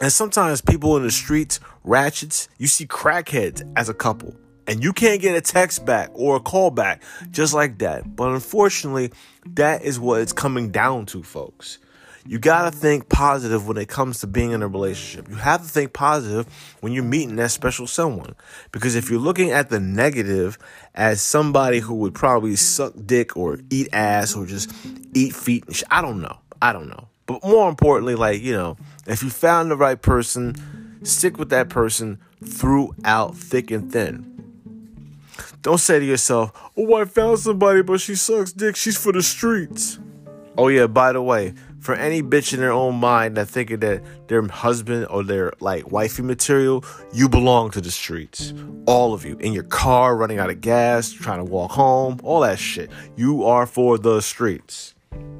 And 0.00 0.12
sometimes 0.12 0.60
people 0.60 0.96
in 0.96 1.04
the 1.04 1.12
streets, 1.12 1.60
ratchets, 1.84 2.48
you 2.58 2.66
see 2.66 2.84
crackheads 2.84 3.62
as 3.76 3.88
a 3.88 3.94
couple 3.94 4.34
and 4.66 4.82
you 4.82 4.92
can't 4.92 5.20
get 5.20 5.36
a 5.36 5.40
text 5.40 5.84
back 5.84 6.10
or 6.14 6.36
a 6.36 6.40
call 6.40 6.70
back 6.70 7.02
just 7.30 7.54
like 7.54 7.78
that. 7.78 8.16
But 8.16 8.32
unfortunately, 8.32 9.12
that 9.46 9.82
is 9.82 9.98
what 9.98 10.20
it's 10.20 10.32
coming 10.32 10.70
down 10.70 11.06
to, 11.06 11.22
folks. 11.22 11.78
You 12.24 12.38
got 12.38 12.70
to 12.72 12.78
think 12.78 13.08
positive 13.08 13.66
when 13.66 13.76
it 13.76 13.88
comes 13.88 14.20
to 14.20 14.28
being 14.28 14.52
in 14.52 14.62
a 14.62 14.68
relationship. 14.68 15.28
You 15.28 15.34
have 15.34 15.62
to 15.62 15.68
think 15.68 15.92
positive 15.92 16.46
when 16.80 16.92
you're 16.92 17.02
meeting 17.02 17.34
that 17.36 17.50
special 17.50 17.88
someone. 17.88 18.36
Because 18.70 18.94
if 18.94 19.10
you're 19.10 19.18
looking 19.18 19.50
at 19.50 19.70
the 19.70 19.80
negative 19.80 20.56
as 20.94 21.20
somebody 21.20 21.80
who 21.80 21.96
would 21.96 22.14
probably 22.14 22.54
suck 22.54 22.92
dick 23.06 23.36
or 23.36 23.58
eat 23.70 23.88
ass 23.92 24.36
or 24.36 24.46
just 24.46 24.72
eat 25.14 25.34
feet, 25.34 25.64
I 25.90 26.00
don't 26.00 26.20
know. 26.20 26.38
I 26.60 26.72
don't 26.72 26.88
know. 26.88 27.08
But 27.26 27.42
more 27.44 27.68
importantly, 27.68 28.14
like, 28.14 28.40
you 28.40 28.52
know, 28.52 28.76
if 29.08 29.24
you 29.24 29.30
found 29.30 29.72
the 29.72 29.76
right 29.76 30.00
person, 30.00 31.00
stick 31.02 31.38
with 31.38 31.50
that 31.50 31.70
person 31.70 32.20
throughout 32.44 33.36
thick 33.36 33.72
and 33.72 33.90
thin. 33.90 34.51
Don't 35.62 35.78
say 35.78 36.00
to 36.00 36.04
yourself, 36.04 36.50
Oh, 36.76 36.94
I 36.96 37.04
found 37.04 37.38
somebody, 37.38 37.82
but 37.82 38.00
she 38.00 38.16
sucks 38.16 38.52
dick. 38.52 38.74
She's 38.74 38.96
for 38.96 39.12
the 39.12 39.22
streets. 39.22 39.98
Oh, 40.58 40.68
yeah, 40.68 40.88
by 40.88 41.12
the 41.12 41.22
way, 41.22 41.54
for 41.78 41.94
any 41.94 42.20
bitch 42.20 42.52
in 42.52 42.60
their 42.60 42.72
own 42.72 42.96
mind 42.96 43.36
that 43.36 43.46
thinking 43.46 43.78
that 43.80 44.02
their 44.28 44.46
husband 44.48 45.06
or 45.08 45.22
their 45.22 45.52
like 45.60 45.90
wifey 45.90 46.22
material, 46.22 46.84
you 47.12 47.28
belong 47.28 47.70
to 47.70 47.80
the 47.80 47.92
streets. 47.92 48.52
All 48.86 49.14
of 49.14 49.24
you. 49.24 49.36
In 49.38 49.52
your 49.52 49.62
car, 49.62 50.16
running 50.16 50.40
out 50.40 50.50
of 50.50 50.60
gas, 50.60 51.12
trying 51.12 51.38
to 51.38 51.44
walk 51.44 51.70
home, 51.70 52.18
all 52.24 52.40
that 52.40 52.58
shit. 52.58 52.90
You 53.16 53.44
are 53.44 53.64
for 53.66 53.98
the 53.98 54.20
streets. 54.20 54.94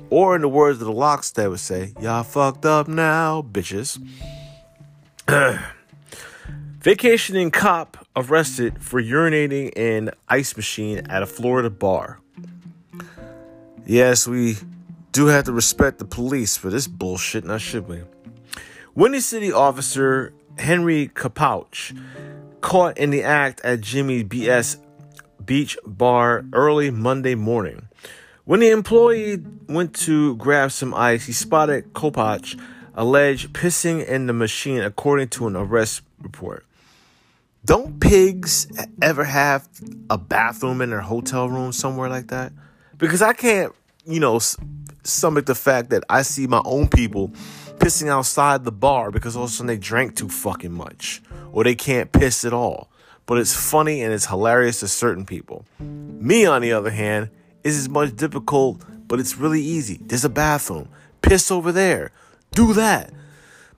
Or 0.08 0.36
in 0.36 0.42
the 0.42 0.48
words 0.48 0.80
of 0.80 0.86
the 0.86 0.92
LOX, 0.92 1.32
they 1.32 1.48
would 1.48 1.60
say, 1.60 1.94
Y'all 2.00 2.22
fucked 2.22 2.64
up 2.64 2.86
now, 2.86 3.42
bitches. 3.42 3.98
Vacationing 6.82 7.52
cop 7.52 8.08
arrested 8.16 8.82
for 8.82 9.00
urinating 9.00 9.70
in 9.78 10.10
ice 10.28 10.56
machine 10.56 11.06
at 11.08 11.22
a 11.22 11.26
Florida 11.26 11.70
bar. 11.70 12.18
Yes, 13.86 14.26
we 14.26 14.56
do 15.12 15.26
have 15.26 15.44
to 15.44 15.52
respect 15.52 16.00
the 16.00 16.04
police 16.04 16.56
for 16.56 16.70
this 16.70 16.88
bullshit, 16.88 17.44
now 17.44 17.58
should 17.58 17.86
we? 17.86 18.00
Windy 18.96 19.20
City 19.20 19.52
officer 19.52 20.32
Henry 20.58 21.06
Kopacz 21.06 21.96
caught 22.62 22.98
in 22.98 23.10
the 23.10 23.22
act 23.22 23.60
at 23.60 23.80
Jimmy 23.80 24.24
B's 24.24 24.76
Beach 25.44 25.78
Bar 25.86 26.44
early 26.52 26.90
Monday 26.90 27.36
morning. 27.36 27.86
When 28.44 28.58
the 28.58 28.70
employee 28.70 29.40
went 29.68 29.94
to 30.00 30.34
grab 30.34 30.72
some 30.72 30.94
ice, 30.94 31.26
he 31.26 31.32
spotted 31.32 31.92
Kopacz 31.92 32.60
alleged 32.96 33.52
pissing 33.52 34.04
in 34.04 34.26
the 34.26 34.32
machine, 34.32 34.80
according 34.80 35.28
to 35.28 35.46
an 35.46 35.54
arrest 35.54 36.02
report. 36.20 36.66
Don't 37.64 38.00
pigs 38.00 38.66
ever 39.00 39.22
have 39.22 39.68
a 40.10 40.18
bathroom 40.18 40.80
in 40.80 40.90
their 40.90 41.00
hotel 41.00 41.48
room 41.48 41.70
somewhere 41.70 42.08
like 42.08 42.26
that? 42.28 42.52
Because 42.98 43.22
I 43.22 43.34
can't, 43.34 43.72
you 44.04 44.18
know, 44.18 44.40
stomach 45.04 45.46
the 45.46 45.54
fact 45.54 45.90
that 45.90 46.02
I 46.08 46.22
see 46.22 46.48
my 46.48 46.60
own 46.64 46.88
people 46.88 47.28
pissing 47.78 48.08
outside 48.08 48.64
the 48.64 48.72
bar 48.72 49.12
because 49.12 49.36
all 49.36 49.44
of 49.44 49.50
a 49.50 49.52
sudden 49.52 49.68
they 49.68 49.76
drank 49.76 50.16
too 50.16 50.28
fucking 50.28 50.72
much 50.72 51.22
or 51.52 51.62
they 51.62 51.76
can't 51.76 52.10
piss 52.10 52.44
at 52.44 52.52
all. 52.52 52.90
But 53.26 53.38
it's 53.38 53.54
funny 53.54 54.02
and 54.02 54.12
it's 54.12 54.26
hilarious 54.26 54.80
to 54.80 54.88
certain 54.88 55.24
people. 55.24 55.64
Me, 55.78 56.44
on 56.46 56.62
the 56.62 56.72
other 56.72 56.90
hand, 56.90 57.30
is 57.62 57.78
as 57.78 57.88
much 57.88 58.16
difficult, 58.16 58.82
but 59.06 59.20
it's 59.20 59.36
really 59.36 59.62
easy. 59.62 60.00
There's 60.02 60.24
a 60.24 60.28
bathroom. 60.28 60.88
Piss 61.20 61.52
over 61.52 61.70
there. 61.70 62.10
Do 62.50 62.72
that. 62.72 63.12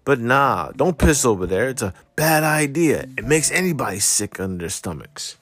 But 0.04 0.20
nah, 0.20 0.73
don't 0.73 0.99
piss 0.99 1.25
over 1.25 1.46
there. 1.46 1.68
It's 1.68 1.82
a 1.82 1.94
bad 2.16 2.42
idea. 2.42 3.08
It 3.16 3.25
makes 3.25 3.50
anybody 3.50 4.00
sick 4.00 4.38
under 4.38 4.58
their 4.58 4.68
stomachs. 4.68 5.38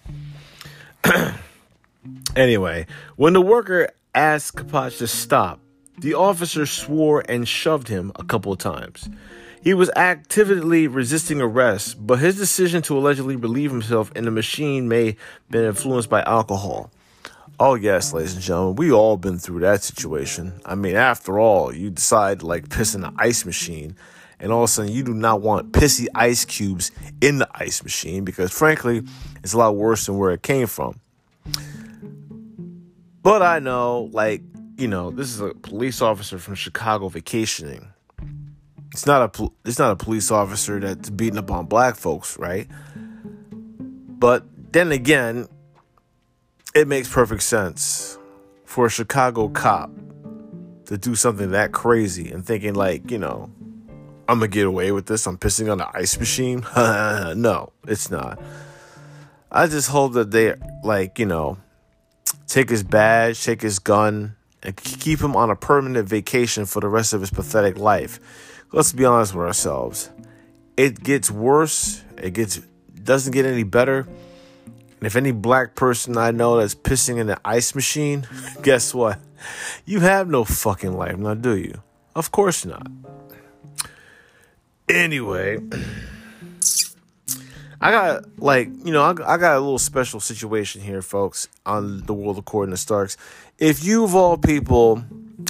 anyway, 2.36 2.86
when 3.16 3.32
the 3.32 3.40
worker 3.40 3.90
asked 4.14 4.56
Kopacz 4.56 4.98
to 4.98 5.06
stop, 5.06 5.58
the 5.98 6.14
officer 6.14 6.66
swore 6.66 7.24
and 7.28 7.46
shoved 7.46 7.88
him 7.88 8.12
a 8.16 8.24
couple 8.24 8.52
of 8.52 8.58
times. 8.58 9.08
He 9.62 9.74
was 9.74 9.90
actively 9.94 10.88
resisting 10.88 11.40
arrest, 11.40 12.04
but 12.04 12.18
his 12.18 12.36
decision 12.36 12.82
to 12.82 12.98
allegedly 12.98 13.36
relieve 13.36 13.70
himself 13.70 14.10
in 14.16 14.24
the 14.24 14.32
machine 14.32 14.88
may 14.88 15.06
have 15.06 15.16
been 15.50 15.64
influenced 15.64 16.10
by 16.10 16.22
alcohol. 16.22 16.90
Oh, 17.60 17.74
yes, 17.74 18.12
ladies 18.12 18.34
and 18.34 18.42
gentlemen, 18.42 18.74
we 18.74 18.90
all 18.90 19.16
been 19.16 19.38
through 19.38 19.60
that 19.60 19.84
situation. 19.84 20.60
I 20.64 20.74
mean, 20.74 20.96
after 20.96 21.38
all, 21.38 21.72
you 21.72 21.90
decide 21.90 22.40
to 22.40 22.46
like 22.46 22.70
piss 22.70 22.96
in 22.96 23.02
the 23.02 23.12
ice 23.16 23.44
machine, 23.44 23.94
and 24.42 24.50
all 24.52 24.64
of 24.64 24.68
a 24.68 24.68
sudden 24.68 24.92
you 24.92 25.04
do 25.04 25.14
not 25.14 25.40
want 25.40 25.72
pissy 25.72 26.08
ice 26.14 26.44
cubes 26.44 26.90
in 27.22 27.38
the 27.38 27.48
ice 27.54 27.82
machine 27.82 28.24
because, 28.24 28.52
frankly, 28.52 29.02
it's 29.42 29.52
a 29.52 29.58
lot 29.58 29.76
worse 29.76 30.06
than 30.06 30.18
where 30.18 30.32
it 30.32 30.42
came 30.42 30.66
from. 30.66 31.00
But 33.22 33.40
I 33.40 33.60
know, 33.60 34.10
like, 34.12 34.42
you 34.76 34.88
know, 34.88 35.12
this 35.12 35.32
is 35.32 35.40
a 35.40 35.54
police 35.54 36.02
officer 36.02 36.38
from 36.38 36.56
Chicago 36.56 37.08
vacationing. 37.08 37.88
It's 38.90 39.06
not 39.06 39.38
a 39.38 39.48
it's 39.64 39.78
not 39.78 39.92
a 39.92 39.96
police 39.96 40.30
officer 40.30 40.80
that's 40.80 41.08
beating 41.08 41.38
up 41.38 41.50
on 41.50 41.66
black 41.66 41.94
folks, 41.94 42.36
right? 42.36 42.68
But 42.94 44.44
then 44.72 44.90
again, 44.90 45.48
it 46.74 46.88
makes 46.88 47.08
perfect 47.10 47.44
sense 47.44 48.18
for 48.64 48.86
a 48.86 48.90
Chicago 48.90 49.48
cop 49.48 49.90
to 50.86 50.98
do 50.98 51.14
something 51.14 51.52
that 51.52 51.72
crazy 51.72 52.30
and 52.32 52.44
thinking 52.44 52.74
like, 52.74 53.10
you 53.10 53.18
know, 53.18 53.50
I'm 54.32 54.38
gonna 54.38 54.48
get 54.48 54.66
away 54.66 54.92
with 54.92 55.06
this. 55.06 55.26
I'm 55.26 55.36
pissing 55.36 55.70
on 55.70 55.78
the 55.78 55.88
ice 55.94 56.18
machine. 56.18 56.64
no, 56.76 57.72
it's 57.86 58.10
not. 58.10 58.40
I 59.50 59.66
just 59.66 59.90
hope 59.90 60.14
that 60.14 60.30
they 60.30 60.54
like, 60.82 61.18
you 61.18 61.26
know, 61.26 61.58
take 62.46 62.70
his 62.70 62.82
badge, 62.82 63.44
take 63.44 63.60
his 63.60 63.78
gun, 63.78 64.36
and 64.62 64.74
keep 64.74 65.20
him 65.20 65.36
on 65.36 65.50
a 65.50 65.56
permanent 65.56 66.08
vacation 66.08 66.64
for 66.64 66.80
the 66.80 66.88
rest 66.88 67.12
of 67.12 67.20
his 67.20 67.30
pathetic 67.30 67.76
life. 67.76 68.18
Let's 68.72 68.92
be 68.92 69.04
honest 69.04 69.34
with 69.34 69.46
ourselves. 69.46 70.10
It 70.76 71.02
gets 71.04 71.30
worse. 71.30 72.02
It 72.16 72.32
gets 72.32 72.58
doesn't 73.04 73.32
get 73.32 73.44
any 73.44 73.64
better 73.64 74.08
and 75.02 75.06
if 75.08 75.16
any 75.16 75.32
black 75.32 75.74
person 75.74 76.16
I 76.16 76.30
know 76.30 76.58
that's 76.58 76.76
pissing 76.76 77.18
in 77.18 77.26
the 77.26 77.36
ice 77.44 77.74
machine, 77.74 78.24
guess 78.62 78.94
what? 78.94 79.18
You 79.84 79.98
have 79.98 80.30
no 80.30 80.44
fucking 80.44 80.96
life, 80.96 81.18
now 81.18 81.34
do 81.34 81.56
you? 81.56 81.82
Of 82.14 82.30
course 82.30 82.64
not. 82.64 82.86
Anyway, 84.88 85.58
I 87.80 87.90
got 87.90 88.38
like 88.38 88.68
you 88.84 88.92
know 88.92 89.02
I, 89.02 89.10
I, 89.10 89.36
got 89.38 89.56
a 89.56 89.60
little 89.60 89.78
special 89.78 90.20
situation 90.20 90.80
here, 90.80 91.02
folks, 91.02 91.48
on 91.64 92.04
the 92.06 92.14
world 92.14 92.38
according 92.38 92.72
to 92.72 92.76
Starks. 92.76 93.16
If 93.58 93.84
you 93.84 94.04
of 94.04 94.14
all 94.14 94.36
people 94.36 95.04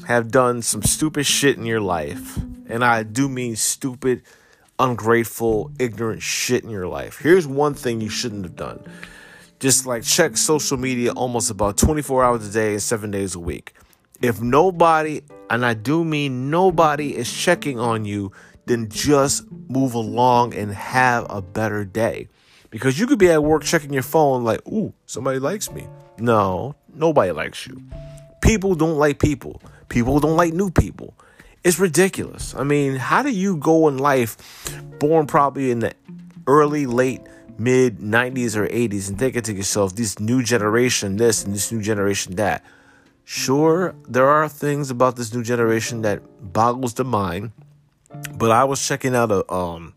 have 0.06 0.30
done 0.30 0.62
some 0.62 0.82
stupid 0.82 1.26
shit 1.26 1.56
in 1.56 1.66
your 1.66 1.80
life, 1.80 2.36
and 2.68 2.84
I 2.84 3.02
do 3.02 3.28
mean 3.28 3.56
stupid, 3.56 4.22
ungrateful, 4.78 5.70
ignorant 5.78 6.22
shit 6.22 6.62
in 6.64 6.70
your 6.70 6.86
life, 6.86 7.18
here's 7.18 7.46
one 7.46 7.74
thing 7.74 8.00
you 8.00 8.08
shouldn't 8.08 8.44
have 8.44 8.56
done 8.56 8.84
just 9.62 9.86
like 9.86 10.02
check 10.02 10.36
social 10.36 10.76
media 10.76 11.12
almost 11.12 11.48
about 11.48 11.76
24 11.76 12.24
hours 12.24 12.48
a 12.48 12.52
day 12.52 12.72
and 12.72 12.82
seven 12.82 13.12
days 13.12 13.36
a 13.36 13.38
week. 13.38 13.74
If 14.20 14.42
nobody, 14.42 15.22
and 15.48 15.64
I 15.64 15.74
do 15.74 16.04
mean 16.04 16.50
nobody, 16.50 17.16
is 17.16 17.32
checking 17.32 17.78
on 17.78 18.04
you, 18.04 18.32
then 18.66 18.88
just 18.88 19.44
move 19.68 19.94
along 19.94 20.54
and 20.54 20.72
have 20.72 21.26
a 21.28 21.42
better 21.42 21.84
day. 21.84 22.28
Because 22.70 22.98
you 22.98 23.06
could 23.06 23.18
be 23.18 23.30
at 23.30 23.42
work 23.42 23.64
checking 23.64 23.92
your 23.92 24.02
phone, 24.02 24.44
like, 24.44 24.66
ooh, 24.66 24.94
somebody 25.06 25.38
likes 25.38 25.70
me. 25.70 25.86
No, 26.18 26.74
nobody 26.94 27.32
likes 27.32 27.66
you. 27.66 27.82
People 28.40 28.74
don't 28.74 28.96
like 28.96 29.18
people. 29.18 29.60
People 29.88 30.20
don't 30.20 30.36
like 30.36 30.54
new 30.54 30.70
people. 30.70 31.14
It's 31.64 31.78
ridiculous. 31.78 32.54
I 32.54 32.64
mean, 32.64 32.96
how 32.96 33.22
do 33.22 33.30
you 33.30 33.56
go 33.56 33.88
in 33.88 33.98
life, 33.98 34.36
born 34.98 35.26
probably 35.26 35.70
in 35.70 35.80
the 35.80 35.94
early, 36.46 36.86
late 36.86 37.20
mid 37.58 37.98
90s 37.98 38.56
or 38.56 38.66
80s 38.66 39.08
and 39.08 39.18
thinking 39.18 39.42
to 39.42 39.52
yourself, 39.52 39.94
this 39.94 40.18
new 40.18 40.42
generation, 40.42 41.16
this 41.16 41.44
and 41.44 41.54
this 41.54 41.70
new 41.70 41.82
generation, 41.82 42.36
that. 42.36 42.64
Sure, 43.24 43.94
there 44.08 44.28
are 44.28 44.48
things 44.48 44.90
about 44.90 45.16
this 45.16 45.32
new 45.32 45.44
generation 45.44 46.02
that 46.02 46.20
boggles 46.52 46.94
the 46.94 47.04
mind, 47.04 47.52
but 48.34 48.50
I 48.50 48.64
was 48.64 48.86
checking 48.86 49.14
out 49.14 49.30
a 49.30 49.50
um 49.52 49.94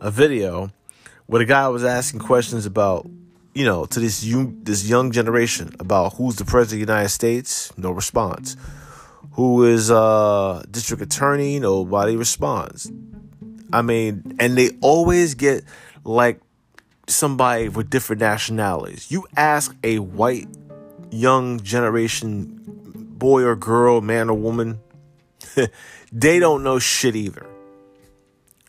a 0.00 0.10
video 0.10 0.70
where 1.26 1.38
the 1.38 1.46
guy 1.46 1.68
was 1.68 1.84
asking 1.84 2.20
questions 2.20 2.66
about, 2.66 3.08
you 3.54 3.64
know, 3.64 3.86
to 3.86 4.00
this 4.00 4.22
you 4.22 4.56
this 4.62 4.88
young 4.88 5.10
generation 5.12 5.74
about 5.80 6.14
who's 6.14 6.36
the 6.36 6.44
president 6.44 6.82
of 6.82 6.86
the 6.86 6.92
United 6.92 7.08
States, 7.10 7.72
no 7.76 7.90
response. 7.90 8.56
Who 9.32 9.64
is 9.64 9.90
uh 9.90 10.62
district 10.70 11.02
attorney, 11.02 11.58
nobody 11.58 12.16
responds. 12.16 12.90
I 13.72 13.82
mean, 13.82 14.36
and 14.38 14.56
they 14.56 14.70
always 14.80 15.34
get 15.34 15.64
like 16.04 16.40
somebody 17.08 17.68
with 17.68 17.90
different 17.90 18.20
nationalities. 18.20 19.10
You 19.10 19.26
ask 19.36 19.74
a 19.82 19.98
white 19.98 20.48
young 21.10 21.60
generation 21.60 22.60
boy 23.24 23.42
or 23.42 23.56
girl, 23.56 24.00
man 24.00 24.30
or 24.30 24.34
woman, 24.34 24.80
they 26.14 26.38
don't 26.38 26.62
know 26.62 26.78
shit 26.78 27.16
either. 27.16 27.44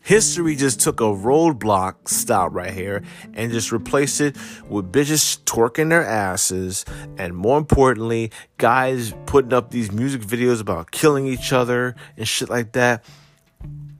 History 0.02 0.54
just 0.54 0.80
took 0.80 1.00
a 1.00 1.04
roadblock 1.04 2.08
stop 2.08 2.52
right 2.52 2.72
here 2.72 3.02
and 3.34 3.50
just 3.50 3.72
replaced 3.72 4.20
it 4.20 4.36
with 4.68 4.92
bitches 4.92 5.42
twerking 5.44 5.90
their 5.90 6.04
asses 6.04 6.84
and 7.18 7.34
more 7.34 7.58
importantly, 7.58 8.30
guys 8.56 9.14
putting 9.26 9.52
up 9.52 9.70
these 9.70 9.90
music 9.90 10.22
videos 10.22 10.60
about 10.60 10.90
killing 10.90 11.26
each 11.26 11.52
other 11.52 11.96
and 12.16 12.28
shit 12.28 12.48
like 12.48 12.72
that. 12.72 13.04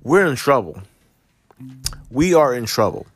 We're 0.02 0.26
in 0.26 0.36
trouble. 0.36 0.82
We 2.10 2.34
are 2.34 2.54
in 2.54 2.66
trouble. 2.66 3.06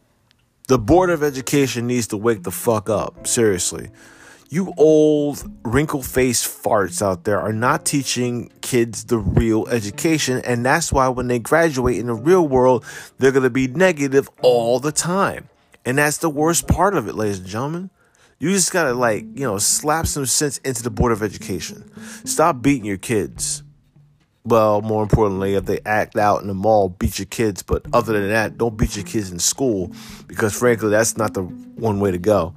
The 0.66 0.78
Board 0.78 1.10
of 1.10 1.22
Education 1.22 1.86
needs 1.86 2.08
to 2.08 2.16
wake 2.16 2.42
the 2.42 2.50
fuck 2.50 2.88
up. 2.88 3.26
Seriously. 3.26 3.90
You 4.52 4.74
old 4.76 5.48
wrinkle 5.62 6.02
faced 6.02 6.44
farts 6.64 7.00
out 7.00 7.22
there 7.22 7.40
are 7.40 7.52
not 7.52 7.86
teaching 7.86 8.50
kids 8.62 9.04
the 9.04 9.16
real 9.16 9.68
education. 9.68 10.42
And 10.44 10.66
that's 10.66 10.92
why 10.92 11.06
when 11.06 11.28
they 11.28 11.38
graduate 11.38 11.98
in 11.98 12.08
the 12.08 12.14
real 12.14 12.48
world, 12.48 12.84
they're 13.18 13.30
going 13.30 13.44
to 13.44 13.50
be 13.50 13.68
negative 13.68 14.28
all 14.42 14.80
the 14.80 14.90
time. 14.90 15.48
And 15.84 15.98
that's 15.98 16.18
the 16.18 16.28
worst 16.28 16.66
part 16.66 16.96
of 16.96 17.06
it, 17.06 17.14
ladies 17.14 17.38
and 17.38 17.46
gentlemen. 17.46 17.90
You 18.40 18.50
just 18.50 18.72
got 18.72 18.84
to, 18.84 18.92
like, 18.92 19.22
you 19.34 19.44
know, 19.44 19.58
slap 19.58 20.08
some 20.08 20.26
sense 20.26 20.58
into 20.58 20.82
the 20.82 20.90
Board 20.90 21.12
of 21.12 21.22
Education. 21.22 21.88
Stop 22.24 22.60
beating 22.60 22.84
your 22.84 22.98
kids. 22.98 23.62
Well, 24.44 24.82
more 24.82 25.04
importantly, 25.04 25.54
if 25.54 25.66
they 25.66 25.78
act 25.86 26.16
out 26.16 26.42
in 26.42 26.48
the 26.48 26.54
mall, 26.54 26.88
beat 26.88 27.20
your 27.20 27.26
kids. 27.26 27.62
But 27.62 27.86
other 27.92 28.14
than 28.14 28.30
that, 28.30 28.58
don't 28.58 28.76
beat 28.76 28.96
your 28.96 29.04
kids 29.04 29.30
in 29.30 29.38
school 29.38 29.92
because, 30.26 30.58
frankly, 30.58 30.88
that's 30.90 31.16
not 31.16 31.34
the 31.34 31.42
one 31.42 32.00
way 32.00 32.10
to 32.10 32.18
go. 32.18 32.56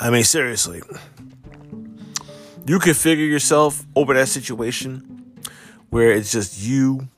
I 0.00 0.10
mean, 0.10 0.24
seriously. 0.24 0.82
You 2.66 2.78
can 2.78 2.94
figure 2.94 3.24
yourself 3.24 3.84
over 3.96 4.14
that 4.14 4.28
situation 4.28 5.34
where 5.90 6.12
it's 6.12 6.32
just 6.32 6.60
you 6.60 7.08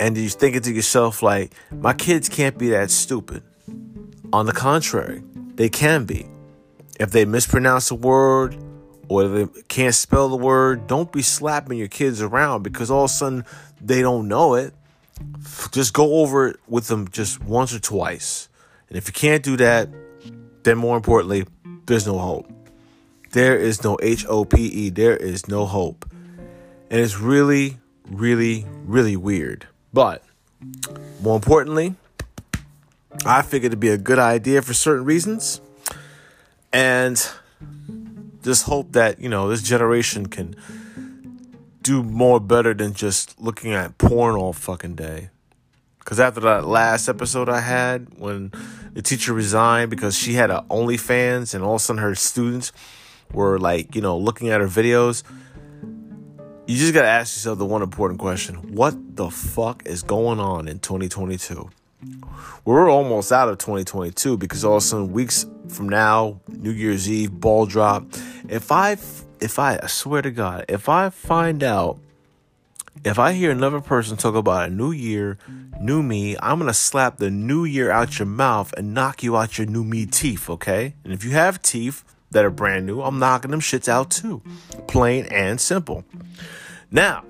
and 0.00 0.16
you're 0.16 0.30
thinking 0.30 0.62
to 0.62 0.72
yourself, 0.72 1.22
like, 1.22 1.52
my 1.70 1.92
kids 1.92 2.28
can't 2.28 2.58
be 2.58 2.70
that 2.70 2.90
stupid. 2.90 3.42
On 4.32 4.46
the 4.46 4.52
contrary, 4.52 5.22
they 5.54 5.68
can 5.68 6.04
be. 6.04 6.26
If 6.98 7.12
they 7.12 7.24
mispronounce 7.24 7.90
a 7.90 7.94
word 7.94 8.56
or 9.08 9.28
they 9.28 9.62
can't 9.68 9.94
spell 9.94 10.28
the 10.28 10.36
word, 10.36 10.86
don't 10.86 11.12
be 11.12 11.22
slapping 11.22 11.78
your 11.78 11.88
kids 11.88 12.20
around 12.20 12.62
because 12.62 12.90
all 12.90 13.04
of 13.04 13.10
a 13.10 13.14
sudden 13.14 13.44
they 13.80 14.02
don't 14.02 14.26
know 14.26 14.54
it. 14.54 14.74
Just 15.70 15.92
go 15.94 16.22
over 16.22 16.48
it 16.48 16.56
with 16.66 16.88
them 16.88 17.08
just 17.08 17.42
once 17.44 17.72
or 17.72 17.78
twice. 17.78 18.48
And 18.88 18.98
if 18.98 19.06
you 19.06 19.12
can't 19.12 19.44
do 19.44 19.56
that, 19.58 19.88
then 20.64 20.78
more 20.78 20.96
importantly, 20.96 21.46
there's 21.86 22.06
no 22.06 22.18
hope. 22.18 22.50
There 23.30 23.56
is 23.56 23.82
no 23.82 23.98
H 24.02 24.26
O 24.28 24.44
P 24.44 24.66
E. 24.66 24.90
There 24.90 25.16
is 25.16 25.48
no 25.48 25.66
hope. 25.66 26.04
And 26.90 27.00
it's 27.00 27.18
really, 27.18 27.78
really, 28.06 28.66
really 28.84 29.16
weird. 29.16 29.66
But 29.92 30.22
more 31.22 31.36
importantly, 31.36 31.94
I 33.24 33.42
figured 33.42 33.70
it'd 33.70 33.80
be 33.80 33.88
a 33.88 33.98
good 33.98 34.18
idea 34.18 34.62
for 34.62 34.74
certain 34.74 35.04
reasons. 35.04 35.60
And 36.72 37.16
just 38.42 38.64
hope 38.64 38.92
that, 38.92 39.20
you 39.20 39.28
know, 39.28 39.48
this 39.48 39.62
generation 39.62 40.26
can 40.26 40.56
do 41.82 42.02
more 42.02 42.40
better 42.40 42.74
than 42.74 42.94
just 42.94 43.40
looking 43.40 43.72
at 43.72 43.98
porn 43.98 44.36
all 44.36 44.52
fucking 44.52 44.94
day. 44.94 45.30
Because 45.98 46.20
after 46.20 46.40
that 46.40 46.66
last 46.66 47.08
episode 47.08 47.48
I 47.48 47.60
had, 47.60 48.18
when 48.18 48.52
the 48.92 49.02
teacher 49.02 49.32
resigned 49.32 49.90
because 49.90 50.16
she 50.16 50.34
had 50.34 50.50
a 50.50 50.64
OnlyFans 50.70 51.54
and 51.54 51.64
all 51.64 51.74
of 51.74 51.80
a 51.80 51.84
sudden 51.84 52.02
her 52.02 52.14
students 52.14 52.72
were 53.32 53.58
like, 53.58 53.94
you 53.94 54.02
know, 54.02 54.16
looking 54.16 54.50
at 54.50 54.60
her 54.60 54.66
videos, 54.66 55.22
you 56.66 56.76
just 56.76 56.94
gotta 56.94 57.08
ask 57.08 57.36
yourself 57.36 57.58
the 57.58 57.66
one 57.66 57.82
important 57.82 58.20
question 58.20 58.74
What 58.74 59.16
the 59.16 59.30
fuck 59.30 59.86
is 59.86 60.02
going 60.02 60.40
on 60.40 60.68
in 60.68 60.78
2022? 60.78 61.70
We're 62.64 62.90
almost 62.90 63.32
out 63.32 63.48
of 63.48 63.58
2022 63.58 64.36
because 64.36 64.64
all 64.64 64.76
of 64.76 64.78
a 64.78 64.80
sudden, 64.80 65.12
weeks 65.12 65.46
from 65.68 65.88
now, 65.88 66.40
New 66.48 66.70
Year's 66.70 67.10
Eve, 67.10 67.32
ball 67.32 67.66
drop. 67.66 68.06
If 68.48 68.72
I, 68.72 68.92
if 69.40 69.58
I, 69.58 69.78
I 69.82 69.86
swear 69.86 70.22
to 70.22 70.30
God, 70.30 70.64
if 70.68 70.88
I 70.88 71.10
find 71.10 71.62
out 71.62 71.98
if 73.04 73.18
I 73.18 73.32
hear 73.32 73.50
another 73.50 73.80
person 73.80 74.16
talk 74.16 74.34
about 74.34 74.68
a 74.68 74.72
new 74.72 74.92
year, 74.92 75.38
new 75.80 76.02
me, 76.02 76.36
I'm 76.40 76.58
gonna 76.58 76.74
slap 76.74 77.18
the 77.18 77.30
new 77.30 77.64
year 77.64 77.90
out 77.90 78.18
your 78.18 78.26
mouth 78.26 78.72
and 78.76 78.94
knock 78.94 79.22
you 79.22 79.36
out 79.36 79.58
your 79.58 79.66
new 79.66 79.82
me 79.82 80.06
teeth, 80.06 80.48
okay? 80.48 80.94
And 81.04 81.12
if 81.12 81.24
you 81.24 81.30
have 81.32 81.60
teeth 81.62 82.04
that 82.30 82.44
are 82.44 82.50
brand 82.50 82.86
new, 82.86 83.02
I'm 83.02 83.18
knocking 83.18 83.50
them 83.50 83.60
shits 83.60 83.88
out 83.88 84.10
too. 84.10 84.42
Plain 84.86 85.26
and 85.26 85.60
simple. 85.60 86.04
Now, 86.90 87.24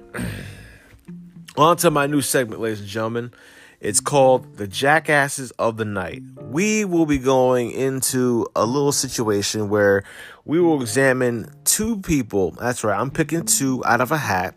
on 1.56 1.76
to 1.78 1.90
my 1.90 2.06
new 2.06 2.20
segment, 2.20 2.60
ladies 2.60 2.80
and 2.80 2.88
gentlemen. 2.88 3.32
It's 3.80 3.98
called 3.98 4.58
The 4.58 4.68
Jackasses 4.68 5.50
of 5.52 5.76
the 5.76 5.84
Night. 5.84 6.22
We 6.40 6.84
will 6.84 7.04
be 7.04 7.18
going 7.18 7.72
into 7.72 8.46
a 8.54 8.64
little 8.64 8.92
situation 8.92 9.70
where 9.70 10.04
we 10.44 10.60
will 10.60 10.80
examine 10.80 11.50
two 11.64 11.96
people. 11.96 12.52
That's 12.52 12.84
right, 12.84 12.96
I'm 12.96 13.10
picking 13.10 13.44
two 13.44 13.84
out 13.84 14.00
of 14.00 14.12
a 14.12 14.18
hat 14.18 14.54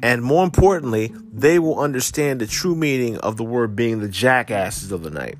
and 0.00 0.22
more 0.22 0.44
importantly, 0.44 1.12
they 1.32 1.58
will 1.58 1.78
understand 1.78 2.40
the 2.40 2.46
true 2.46 2.74
meaning 2.74 3.18
of 3.18 3.36
the 3.36 3.44
word 3.44 3.76
being 3.76 4.00
the 4.00 4.08
jackasses 4.08 4.90
of 4.90 5.02
the 5.02 5.10
night. 5.10 5.38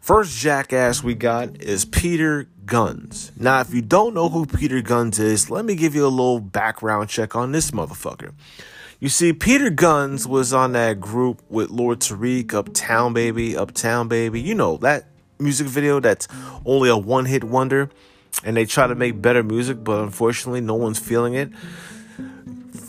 First 0.00 0.36
jackass 0.38 1.04
we 1.04 1.14
got 1.14 1.62
is 1.62 1.84
Peter 1.84 2.48
Gunz. 2.64 3.30
Now, 3.38 3.60
if 3.60 3.72
you 3.72 3.82
don't 3.82 4.14
know 4.14 4.28
who 4.28 4.46
Peter 4.46 4.80
Gunz 4.82 5.20
is, 5.20 5.50
let 5.50 5.64
me 5.64 5.74
give 5.74 5.94
you 5.94 6.04
a 6.04 6.08
little 6.08 6.40
background 6.40 7.08
check 7.08 7.36
on 7.36 7.52
this 7.52 7.70
motherfucker. 7.70 8.32
You 8.98 9.08
see, 9.08 9.32
Peter 9.32 9.70
Gunz 9.70 10.26
was 10.26 10.52
on 10.52 10.72
that 10.72 10.98
group 11.00 11.42
with 11.48 11.70
Lord 11.70 12.00
Tariq, 12.00 12.52
Uptown 12.54 13.12
Baby, 13.12 13.56
Uptown 13.56 14.08
Baby. 14.08 14.40
You 14.40 14.54
know, 14.54 14.76
that 14.78 15.06
music 15.38 15.66
video 15.66 16.00
that's 16.00 16.28
only 16.64 16.88
a 16.88 16.96
one 16.96 17.26
hit 17.26 17.44
wonder. 17.44 17.90
And 18.44 18.56
they 18.56 18.64
try 18.64 18.86
to 18.86 18.94
make 18.94 19.20
better 19.20 19.42
music, 19.42 19.84
but 19.84 20.02
unfortunately, 20.02 20.62
no 20.62 20.74
one's 20.74 20.98
feeling 20.98 21.34
it 21.34 21.50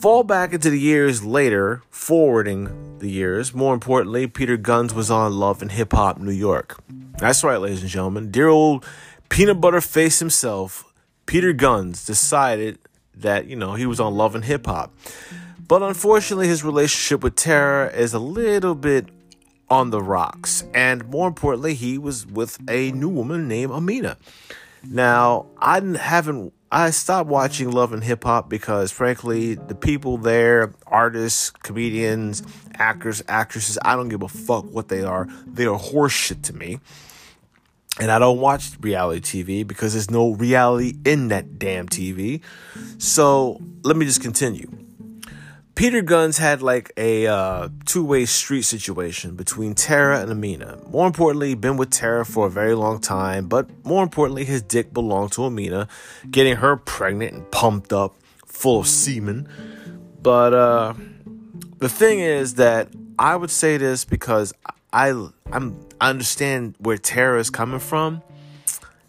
fall 0.03 0.25
back 0.25 0.51
into 0.51 0.69
the 0.69 0.77
years 0.77 1.23
later, 1.23 1.81
forwarding 1.89 2.97
the 2.97 3.09
years, 3.09 3.53
more 3.53 3.73
importantly, 3.73 4.27
Peter 4.27 4.57
Gunz 4.57 4.91
was 4.91 5.09
on 5.09 5.31
Love 5.31 5.61
and 5.61 5.71
Hip 5.71 5.93
Hop 5.93 6.17
New 6.17 6.33
York. 6.33 6.77
That's 7.19 7.41
right, 7.41 7.55
ladies 7.55 7.83
and 7.83 7.89
gentlemen. 7.89 8.29
Dear 8.29 8.49
old 8.49 8.85
peanut 9.29 9.61
butter 9.61 9.79
face 9.79 10.19
himself, 10.19 10.83
Peter 11.25 11.53
Gunz, 11.53 12.05
decided 12.05 12.79
that, 13.15 13.47
you 13.47 13.55
know, 13.55 13.75
he 13.75 13.85
was 13.85 14.01
on 14.01 14.13
Love 14.13 14.35
and 14.35 14.43
Hip 14.43 14.65
Hop. 14.65 14.93
But 15.69 15.81
unfortunately, 15.81 16.49
his 16.49 16.65
relationship 16.65 17.23
with 17.23 17.37
Tara 17.37 17.87
is 17.87 18.13
a 18.13 18.19
little 18.19 18.75
bit 18.75 19.07
on 19.69 19.91
the 19.91 20.01
rocks. 20.01 20.65
And 20.73 21.07
more 21.09 21.29
importantly, 21.29 21.75
he 21.75 21.97
was 21.97 22.27
with 22.27 22.59
a 22.69 22.91
new 22.91 23.07
woman 23.07 23.47
named 23.47 23.71
Amina. 23.71 24.17
Now, 24.83 25.45
I 25.59 25.79
haven't 25.79 26.51
I 26.73 26.89
stopped 26.89 27.29
watching 27.29 27.69
Love 27.69 27.93
and 27.93 28.03
Hip 28.03 28.23
Hop 28.23 28.49
because, 28.49 28.91
frankly, 28.91 29.53
the 29.53 29.75
people 29.75 30.17
there, 30.17 30.73
artists, 30.87 31.51
comedians, 31.51 32.41
actors, 32.73 33.21
actresses, 33.27 33.77
I 33.85 33.95
don't 33.95 34.09
give 34.09 34.23
a 34.23 34.27
fuck 34.27 34.65
what 34.65 34.87
they 34.87 35.03
are. 35.03 35.27
They 35.45 35.67
are 35.67 35.77
horseshit 35.77 36.41
to 36.45 36.53
me. 36.53 36.79
And 37.99 38.09
I 38.09 38.17
don't 38.17 38.39
watch 38.39 38.71
reality 38.81 39.43
TV 39.43 39.67
because 39.67 39.93
there's 39.93 40.09
no 40.09 40.31
reality 40.31 40.95
in 41.05 41.27
that 41.27 41.59
damn 41.59 41.87
TV. 41.87 42.41
So 42.97 43.61
let 43.83 43.95
me 43.95 44.07
just 44.07 44.23
continue. 44.23 44.82
Peter 45.75 46.03
Gunz 46.03 46.37
had 46.37 46.61
like 46.61 46.91
a 46.97 47.25
uh, 47.25 47.69
two 47.85 48.05
way 48.05 48.25
street 48.25 48.61
situation 48.61 49.35
between 49.35 49.73
Tara 49.73 50.21
and 50.21 50.31
Amina. 50.31 50.77
More 50.87 51.07
importantly, 51.07 51.55
been 51.55 51.77
with 51.77 51.89
Tara 51.89 52.25
for 52.25 52.45
a 52.45 52.49
very 52.49 52.75
long 52.75 53.01
time, 53.01 53.47
but 53.47 53.67
more 53.83 54.03
importantly, 54.03 54.45
his 54.45 54.61
dick 54.61 54.93
belonged 54.93 55.31
to 55.31 55.45
Amina, 55.45 55.87
getting 56.29 56.57
her 56.57 56.77
pregnant 56.77 57.33
and 57.33 57.49
pumped 57.51 57.91
up, 57.91 58.13
full 58.45 58.81
of 58.81 58.87
semen. 58.87 59.49
But 60.21 60.53
uh, 60.53 60.93
the 61.79 61.89
thing 61.89 62.19
is 62.19 62.55
that 62.55 62.89
I 63.17 63.35
would 63.35 63.49
say 63.49 63.77
this 63.77 64.05
because 64.05 64.53
I 64.91 65.09
I'm 65.51 65.79
I 65.99 66.11
understand 66.11 66.75
where 66.77 66.97
Tara 66.99 67.39
is 67.39 67.49
coming 67.49 67.79
from, 67.79 68.21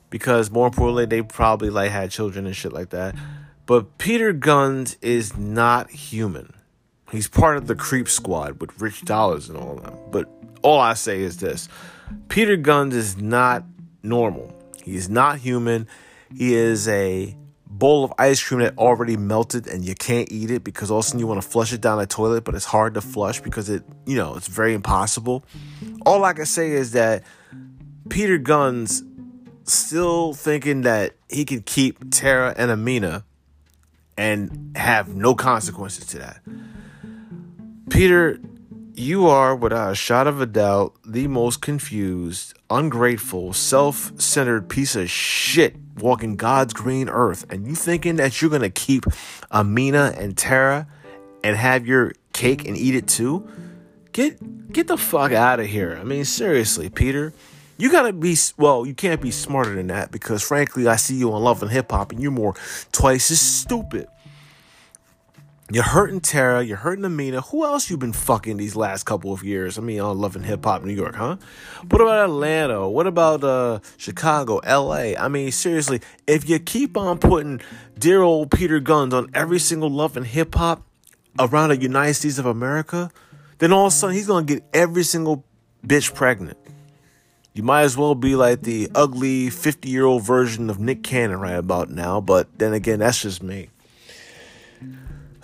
because 0.09 0.51
more 0.51 0.67
importantly, 0.67 1.05
they 1.05 1.21
probably 1.21 1.69
like 1.69 1.91
had 1.91 2.11
children 2.11 2.47
and 2.47 2.57
shit 2.57 2.73
like 2.73 2.89
that. 2.91 3.15
But 3.67 3.99
Peter 3.99 4.33
Gunz 4.33 4.97
is 5.03 5.37
not 5.37 5.91
human. 5.91 6.54
He's 7.15 7.29
part 7.29 7.57
of 7.57 7.69
the 7.69 7.77
creep 7.77 8.09
squad 8.09 8.61
with 8.61 8.81
Rich 8.81 9.03
Dollaz 9.03 9.49
and 9.49 9.57
all 9.57 9.77
that. 9.77 10.11
But 10.11 10.29
all 10.63 10.81
I 10.81 10.95
say 10.95 11.21
is 11.21 11.37
this 11.37 11.69
Peter 12.29 12.57
Gunz 12.57 12.93
is 12.93 13.17
not 13.17 13.65
normal. 14.03 14.53
He 14.83 14.97
is 14.97 15.09
not 15.09 15.39
human. 15.39 15.87
He 16.37 16.55
is 16.55 16.89
a 16.89 17.37
bowl 17.67 18.03
of 18.03 18.13
ice 18.19 18.43
cream 18.43 18.61
that 18.61 18.77
already 18.79 19.17
melted 19.17 19.69
and 19.69 19.85
you 19.85 19.95
can't 19.95 20.31
eat 20.33 20.51
it 20.51 20.65
because 20.65 20.91
all 20.91 20.99
of 20.99 21.05
a 21.05 21.09
sudden 21.09 21.21
you 21.21 21.27
want 21.29 21.41
to 21.41 21.49
flush 21.49 21.73
it 21.73 21.81
down 21.81 21.99
the 21.99 22.07
toilet, 22.07 22.43
but 22.43 22.57
it's 22.57 22.65
hard 22.65 22.95
to 22.95 23.01
flush 23.01 23.41
because 23.41 23.69
it, 23.69 23.85
you 24.07 24.17
know, 24.17 24.35
it's 24.35 24.49
very 24.49 24.75
impossible. 24.75 25.45
All 26.05 26.25
I 26.25 26.33
can 26.33 26.47
say 26.47 26.71
is 26.73 26.93
that 26.93 27.23
Peter 28.09 28.41
Gunz 28.41 29.03
still 29.63 30.35
thinking 30.35 30.83
that 30.83 31.15
he 31.29 31.45
can 31.45 31.63
keep 31.63 32.11
Tara 32.11 32.55
and 32.57 32.73
Amina 32.73 33.25
and 34.17 34.77
have 34.77 35.15
no 35.15 35.37
consequences 35.37 36.07
to 36.07 36.19
that. 36.19 36.41
Peter, 37.91 38.41
you 38.95 39.27
are, 39.27 39.55
without 39.55 39.93
a 39.93 39.95
shot 39.95 40.27
of 40.27 40.41
a 40.41 40.47
doubt, 40.47 40.95
the 41.05 41.27
most 41.27 41.61
confused, 41.61 42.55
ungrateful, 42.71 43.53
self 43.53 44.19
centered 44.21 44.69
piece 44.69 44.97
of 44.97 45.11
shit 45.11 45.77
walking 45.99 46.37
God's 46.37 46.73
green 46.73 47.09
earth. 47.09 47.45
And 47.51 47.67
you 47.67 47.75
thinking 47.75 48.17
that 48.17 48.41
you're 48.41 48.51
going 48.51 48.63
to 48.63 48.71
keep 48.71 49.05
Amina 49.53 50.15
and 50.17 50.37
Tara 50.37 50.87
and 51.43 51.57
have 51.57 51.87
your 51.87 52.13
cake 52.33 52.67
and 52.67 52.77
eat 52.77 52.95
it 52.95 53.07
too? 53.07 53.47
Get, 54.13 54.73
get 54.73 54.87
the 54.87 54.97
fuck 54.97 55.33
out 55.33 55.61
of 55.61 55.67
here. 55.67 55.99
I 56.01 56.05
mean, 56.05 56.25
seriously, 56.25 56.89
Peter. 56.89 57.33
You 57.77 57.91
gotta 57.91 58.13
be 58.13 58.37
well. 58.57 58.87
You 58.87 58.95
can't 58.95 59.21
be 59.21 59.33
smarter 59.33 59.75
than 59.75 59.89
that 59.89 60.13
because, 60.13 60.45
frankly, 60.45 60.87
I 60.87 60.95
see 60.95 61.17
you 61.17 61.33
on 61.33 61.43
Love 61.43 61.61
and 61.61 61.73
Hip 61.73 61.91
Hop, 61.91 62.13
and 62.13 62.23
you're 62.23 62.31
more 62.31 62.55
twice 62.93 63.33
as 63.33 63.41
stupid. 63.41 64.07
You're 65.75 65.83
hurting 65.83 66.21
Tara. 66.21 66.63
You're 66.63 66.77
hurting 66.77 67.05
Amina. 67.05 67.41
Who 67.41 67.65
else 67.65 67.91
you 67.91 67.97
been 67.97 68.13
fucking 68.13 68.59
these 68.59 68.77
last 68.77 69.07
couple 69.07 69.33
of 69.33 69.43
years? 69.43 69.77
I 69.77 69.81
mean, 69.81 69.99
on 69.99 70.17
Love 70.17 70.37
and 70.37 70.47
Hip 70.47 70.65
Hop 70.65 70.85
New 70.85 70.93
York, 70.93 71.17
huh? 71.17 71.35
What 71.91 72.01
about 72.01 72.27
Atlanta? 72.27 72.89
What 72.89 73.09
about 73.09 73.43
uh, 73.43 73.81
Chicago, 73.97 74.59
L.A.? 74.59 75.17
I 75.17 75.27
mean, 75.27 75.51
seriously, 75.51 76.01
if 76.29 76.49
you 76.49 76.61
keep 76.61 76.97
on 76.97 77.19
putting 77.19 77.61
dear 77.99 78.23
old 78.23 78.53
Peter 78.53 78.81
Gunz 78.81 79.13
on 79.13 79.29
every 79.35 79.59
single 79.59 79.91
Love 79.91 80.15
Hip 80.15 80.55
Hop 80.55 80.87
around 81.41 81.71
the 81.71 81.77
United 81.77 82.15
States 82.15 82.39
of 82.39 82.47
America, 82.47 83.11
then 83.59 83.73
all 83.73 83.87
of 83.87 83.93
a 83.93 83.97
sudden 83.97 84.15
he's 84.15 84.29
gonna 84.29 84.47
get 84.47 84.63
every 84.73 85.03
single 85.03 85.45
bitch 85.85 86.15
pregnant. 86.15 86.57
You 87.53 87.65
might 87.65 87.83
as 87.83 87.97
well 87.97 88.15
be 88.15 88.37
like 88.37 88.63
the 88.63 88.93
ugly 88.95 89.51
50 89.51 89.89
year 89.89 90.05
old 90.05 90.23
version 90.23 90.71
of 90.71 90.79
Nick 90.79 91.03
Cannon 91.03 91.41
right 91.41 91.57
about 91.57 91.91
now, 91.91 92.21
but 92.21 92.61
then 92.61 92.73
again, 92.73 93.01
that's 93.01 93.23
just 93.23 93.43
me. 93.43 93.71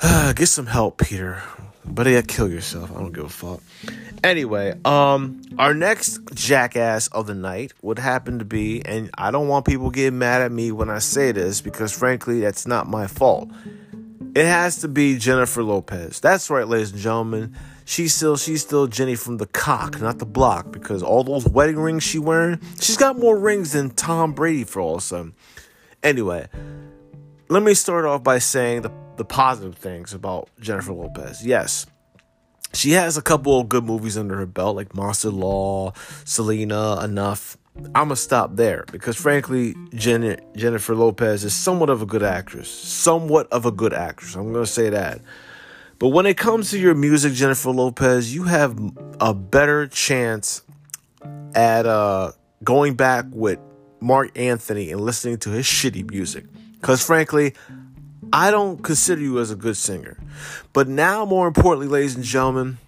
Get 0.34 0.46
some 0.46 0.66
help, 0.66 0.98
Peter. 0.98 1.42
But 1.84 2.06
yeah, 2.06 2.22
kill 2.22 2.50
yourself. 2.50 2.90
I 2.90 2.94
don't 2.94 3.12
give 3.12 3.24
a 3.24 3.28
fuck. 3.28 3.60
Anyway, 4.22 4.74
um, 4.84 5.42
our 5.58 5.74
next 5.74 6.20
jackass 6.34 7.08
of 7.08 7.26
the 7.26 7.34
night 7.34 7.72
would 7.82 7.98
happen 7.98 8.38
to 8.38 8.44
be, 8.44 8.84
and 8.84 9.10
I 9.16 9.30
don't 9.30 9.48
want 9.48 9.66
people 9.66 9.90
getting 9.90 10.18
mad 10.18 10.42
at 10.42 10.52
me 10.52 10.72
when 10.72 10.88
I 10.88 10.98
say 11.00 11.32
this 11.32 11.60
because 11.60 11.96
frankly, 11.96 12.40
that's 12.40 12.66
not 12.66 12.86
my 12.86 13.06
fault. 13.06 13.50
It 14.34 14.44
has 14.44 14.80
to 14.82 14.88
be 14.88 15.18
Jennifer 15.18 15.62
Lopez. 15.62 16.20
That's 16.20 16.48
right, 16.48 16.68
ladies 16.68 16.92
and 16.92 17.00
gentlemen. 17.00 17.56
She's 17.84 18.14
still 18.14 18.36
she's 18.36 18.62
still 18.62 18.86
Jenny 18.86 19.16
from 19.16 19.38
the 19.38 19.46
cock, 19.46 20.00
not 20.00 20.18
the 20.18 20.26
block, 20.26 20.70
because 20.70 21.02
all 21.02 21.24
those 21.24 21.46
wedding 21.48 21.78
rings 21.78 22.04
she 22.04 22.18
wearing, 22.18 22.60
she's 22.80 22.96
got 22.96 23.18
more 23.18 23.38
rings 23.38 23.72
than 23.72 23.90
Tom 23.90 24.32
Brady 24.32 24.64
for 24.64 24.80
all 24.80 24.94
of 24.94 24.98
a 24.98 25.02
sudden. 25.02 25.34
Anyway, 26.02 26.46
let 27.48 27.62
me 27.62 27.74
start 27.74 28.04
off 28.04 28.22
by 28.22 28.38
saying 28.38 28.82
the, 28.82 28.92
the 29.20 29.24
positive 29.26 29.74
things 29.74 30.14
about 30.14 30.48
Jennifer 30.60 30.94
Lopez. 30.94 31.44
Yes, 31.44 31.84
she 32.72 32.92
has 32.92 33.18
a 33.18 33.22
couple 33.22 33.60
of 33.60 33.68
good 33.68 33.84
movies 33.84 34.16
under 34.16 34.34
her 34.36 34.46
belt, 34.46 34.76
like 34.76 34.94
Monster 34.94 35.28
Law, 35.28 35.92
Selena, 36.24 37.04
Enough. 37.04 37.58
I'm 37.94 38.06
gonna 38.06 38.16
stop 38.16 38.56
there 38.56 38.86
because, 38.90 39.18
frankly, 39.18 39.74
Jen- 39.94 40.40
Jennifer 40.56 40.94
Lopez 40.94 41.44
is 41.44 41.52
somewhat 41.52 41.90
of 41.90 42.00
a 42.00 42.06
good 42.06 42.22
actress. 42.22 42.70
Somewhat 42.70 43.46
of 43.52 43.66
a 43.66 43.70
good 43.70 43.92
actress. 43.92 44.34
I'm 44.36 44.54
gonna 44.54 44.64
say 44.64 44.88
that. 44.88 45.20
But 45.98 46.08
when 46.08 46.24
it 46.24 46.38
comes 46.38 46.70
to 46.70 46.78
your 46.78 46.94
music, 46.94 47.34
Jennifer 47.34 47.72
Lopez, 47.72 48.34
you 48.34 48.44
have 48.44 48.74
a 49.20 49.34
better 49.34 49.86
chance 49.86 50.62
at 51.54 51.84
uh, 51.84 52.32
going 52.64 52.94
back 52.94 53.26
with 53.30 53.58
Marc 54.00 54.30
Anthony 54.38 54.90
and 54.90 55.02
listening 55.02 55.36
to 55.40 55.50
his 55.50 55.66
shitty 55.66 56.10
music. 56.10 56.46
Because 56.80 57.04
frankly, 57.04 57.52
I 58.32 58.50
don't 58.50 58.82
consider 58.82 59.20
you 59.20 59.38
as 59.40 59.50
a 59.50 59.56
good 59.56 59.76
singer. 59.76 60.16
But 60.72 60.88
now, 60.88 61.24
more 61.24 61.48
importantly, 61.48 61.88
ladies 61.88 62.14
and 62.14 62.24
gentlemen, 62.24 62.78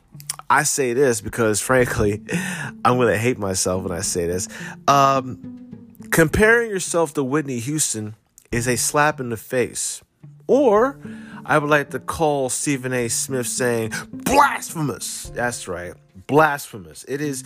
I 0.48 0.62
say 0.62 0.92
this 0.92 1.20
because 1.20 1.60
frankly, 1.70 2.22
I'm 2.84 2.96
going 2.96 3.08
to 3.08 3.18
hate 3.18 3.38
myself 3.38 3.84
when 3.84 3.92
I 3.92 4.00
say 4.00 4.26
this. 4.26 4.48
Um, 4.86 5.96
comparing 6.10 6.70
yourself 6.70 7.14
to 7.14 7.24
Whitney 7.24 7.58
Houston 7.58 8.14
is 8.50 8.68
a 8.68 8.76
slap 8.76 9.18
in 9.18 9.30
the 9.30 9.36
face. 9.36 10.02
Or 10.46 10.98
I 11.44 11.58
would 11.58 11.70
like 11.70 11.90
to 11.90 11.98
call 11.98 12.50
Stephen 12.50 12.92
A. 12.92 13.08
Smith 13.08 13.46
saying, 13.46 13.92
blasphemous. 14.12 15.30
That's 15.30 15.66
right, 15.66 15.94
blasphemous. 16.26 17.04
It 17.08 17.20
is 17.20 17.44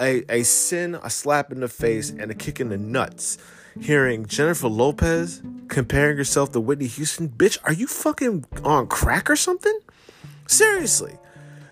a, 0.00 0.24
a 0.28 0.42
sin, 0.42 0.98
a 1.02 1.10
slap 1.10 1.52
in 1.52 1.60
the 1.60 1.68
face, 1.68 2.10
and 2.10 2.30
a 2.30 2.34
kick 2.34 2.60
in 2.60 2.68
the 2.68 2.78
nuts. 2.78 3.38
Hearing 3.80 4.26
Jennifer 4.26 4.68
Lopez 4.68 5.42
comparing 5.68 6.18
yourself 6.18 6.52
to 6.52 6.60
Whitney 6.60 6.86
Houston, 6.86 7.28
bitch, 7.28 7.58
are 7.64 7.72
you 7.72 7.86
fucking 7.86 8.44
on 8.64 8.86
crack 8.86 9.30
or 9.30 9.36
something? 9.36 9.78
Seriously, 10.46 11.16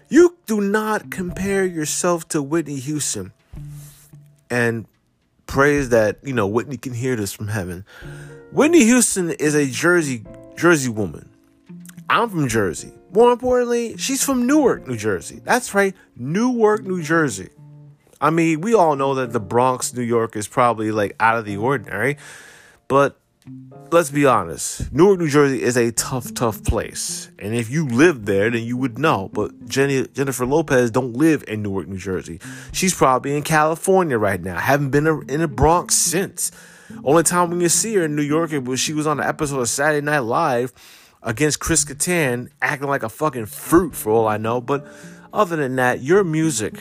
you 0.09 0.37
do 0.47 0.61
not 0.61 1.11
compare 1.11 1.65
yourself 1.65 2.29
to 2.29 2.43
Whitney 2.43 2.79
Houston 2.79 3.33
and 4.51 4.87
praise 5.47 5.89
that, 5.91 6.19
you 6.23 6.33
know, 6.33 6.47
Whitney 6.47 6.77
can 6.77 6.95
hear 6.95 7.17
this 7.17 7.33
from 7.33 7.49
heaven. 7.49 7.85
Whitney 8.53 8.85
Houston 8.85 9.31
is 9.31 9.55
a 9.55 9.67
Jersey 9.67 10.25
Jersey 10.57 10.89
woman. 10.89 11.29
I'm 12.09 12.31
from 12.31 12.49
Jersey. 12.49 12.93
More 13.13 13.33
importantly, 13.33 13.97
she's 13.97 14.23
from 14.23 14.47
Newark, 14.47 14.87
New 14.87 14.97
Jersey. 14.97 15.41
That's 15.45 15.75
right, 15.75 15.95
Newark, 16.17 16.85
New 16.85 17.03
Jersey. 17.03 17.49
I 18.21 18.31
mean, 18.31 18.61
we 18.61 18.75
all 18.75 18.97
know 18.97 19.15
that 19.17 19.33
the 19.33 19.41
Bronx, 19.41 19.93
New 19.93 20.03
York 20.03 20.37
is 20.37 20.49
probably 20.49 20.91
like 20.91 21.15
out 21.21 21.37
of 21.37 21.45
the 21.45 21.57
ordinary, 21.57 22.17
but 22.89 23.19
let's 23.91 24.11
be 24.11 24.27
honest. 24.27 24.93
Newark, 24.93 25.19
New 25.19 25.29
Jersey 25.29 25.63
is 25.63 25.77
a 25.77 25.93
tough, 25.93 26.33
tough 26.35 26.65
place. 26.65 27.31
And 27.39 27.55
if 27.55 27.71
you 27.71 27.87
lived 27.87 28.27
there, 28.27 28.51
then 28.51 28.65
you 28.65 28.77
would 28.77 28.99
know. 28.99 29.31
But 29.33 29.69
Jenny, 29.69 30.07
Jennifer 30.09 30.47
Lopez 30.47 30.91
don't 30.91 31.13
live 31.13 31.45
in 31.47 31.63
Newark, 31.63 31.89
New 31.89 31.99
Jersey. 31.99 32.41
She's 32.73 32.95
probably 32.95 33.37
in 33.37 33.43
California 33.43 34.19
right 34.19 34.41
now. 34.41 34.59
Haven't 34.59 34.91
been 34.91 35.07
in 35.29 35.41
the 35.41 35.49
Bronx 35.49 35.95
since. 35.95 36.51
Only 37.05 37.23
time 37.23 37.51
when 37.51 37.61
you 37.61 37.69
see 37.69 37.95
her 37.95 38.05
in 38.05 38.17
New 38.17 38.23
York 38.23 38.53
was 38.65 38.81
she 38.81 38.93
was 38.93 39.07
on 39.07 39.21
an 39.21 39.27
episode 39.27 39.61
of 39.61 39.69
Saturday 39.69 40.05
Night 40.05 40.21
Live 40.21 40.73
against 41.23 41.61
Chris 41.61 41.85
Kattan, 41.85 42.49
acting 42.63 42.89
like 42.89 43.03
a 43.03 43.09
fucking 43.09 43.47
fruit 43.47 43.95
for 43.95 44.11
all 44.11 44.29
I 44.29 44.37
know. 44.37 44.61
But 44.61 44.87
other 45.33 45.57
than 45.57 45.77
that, 45.77 46.01
your 46.01 46.25
music, 46.25 46.75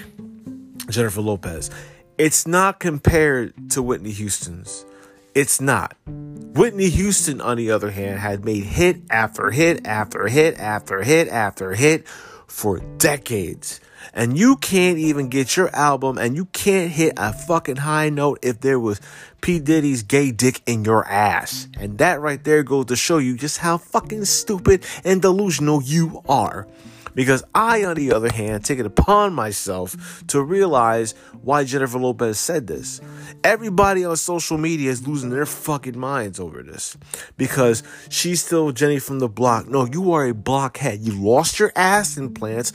Jennifer 0.90 1.22
Lopez, 1.22 1.72
it's 2.18 2.48
not 2.48 2.80
compared 2.80 3.72
to 3.72 3.82
Whitney 3.82 4.12
Houston's. 4.12 4.86
It's 5.34 5.60
not. 5.60 5.96
Whitney 6.06 6.90
Houston, 6.90 7.42
on 7.42 7.58
the 7.58 7.72
other 7.72 7.92
hand, 7.92 8.20
had 8.20 8.46
made 8.46 8.64
hit 8.64 9.02
after 9.10 9.52
hit 9.52 9.86
after 9.86 10.28
hit 10.28 10.58
after 10.58 11.04
hit 11.04 11.28
after 11.28 11.74
hit 11.74 12.08
for 12.48 12.80
decades. 12.98 13.82
And 14.14 14.38
you 14.38 14.56
can't 14.56 14.98
even 14.98 15.28
get 15.28 15.58
your 15.58 15.76
album 15.76 16.18
and 16.18 16.38
you 16.38 16.46
can't 16.46 16.92
hit 16.92 17.16
a 17.18 17.34
fucking 17.34 17.78
high 17.78 18.10
note 18.10 18.40
if 18.42 18.62
there 18.62 18.80
was 18.80 19.02
P. 19.42 19.60
Diddy's 19.60 20.04
gay 20.04 20.32
dick 20.32 20.62
in 20.66 20.86
your 20.86 21.06
ass. 21.06 21.68
And 21.78 21.98
that 21.98 22.22
right 22.22 22.42
there 22.42 22.64
goes 22.64 22.86
to 22.86 22.96
show 22.96 23.18
you 23.18 23.36
just 23.36 23.58
how 23.58 23.78
fucking 23.78 24.24
stupid 24.24 24.86
and 25.04 25.22
delusional 25.22 25.82
you 25.82 26.24
are. 26.30 26.66
Because 27.16 27.44
I, 27.56 27.86
on 27.86 27.96
the 27.96 28.12
other 28.12 28.32
hand, 28.32 28.66
take 28.66 28.78
it 28.78 28.86
upon 28.86 29.34
myself 29.34 30.24
to 30.28 30.44
realize 30.44 31.14
why 31.42 31.64
Jennifer 31.64 31.98
Lopez 31.98 32.38
said 32.38 32.68
this. 32.68 33.02
Everybody 33.44 34.04
on 34.06 34.18
social 34.18 34.58
media 34.58 34.92
is 34.92 35.08
losing 35.08 35.30
their 35.30 35.46
fucking 35.46 35.98
minds 35.98 36.40
over 36.40 36.62
this. 36.62 36.98
Because 37.38 37.84
she's 38.10 38.44
still 38.44 38.72
Jenny 38.72 39.00
from 39.00 39.20
the 39.20 39.30
block. 39.30 39.68
No, 39.68 39.86
you 39.86 40.12
are 40.12 40.26
a 40.26 40.34
blockhead. 40.34 41.00
You 41.00 41.14
lost 41.14 41.58
your 41.58 41.72
ass 41.76 42.18
implants. 42.18 42.74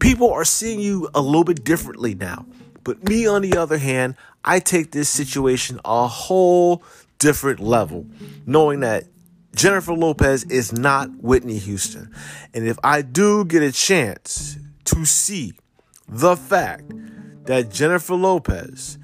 People 0.00 0.32
are 0.32 0.44
seeing 0.44 0.80
you 0.80 1.08
a 1.14 1.22
little 1.22 1.44
bit 1.44 1.64
differently 1.64 2.14
now. 2.14 2.44
But 2.82 3.04
me, 3.08 3.26
on 3.26 3.42
the 3.42 3.56
other 3.56 3.78
hand, 3.78 4.16
I 4.44 4.60
take 4.60 4.92
this 4.92 5.08
situation 5.08 5.80
a 5.84 6.06
whole 6.06 6.82
different 7.18 7.60
level, 7.60 8.06
knowing 8.46 8.80
that 8.80 9.04
Jennifer 9.56 9.94
Lopez 9.94 10.44
is 10.44 10.74
not 10.74 11.08
Whitney 11.22 11.56
Houston. 11.56 12.12
And 12.52 12.68
if 12.68 12.78
I 12.84 13.00
do 13.00 13.42
get 13.46 13.62
a 13.62 13.72
chance 13.72 14.58
to 14.84 15.06
see 15.06 15.54
the 16.06 16.36
fact 16.36 16.92
that 17.46 17.70
Jennifer 17.70 18.14
Lopez 18.14 18.98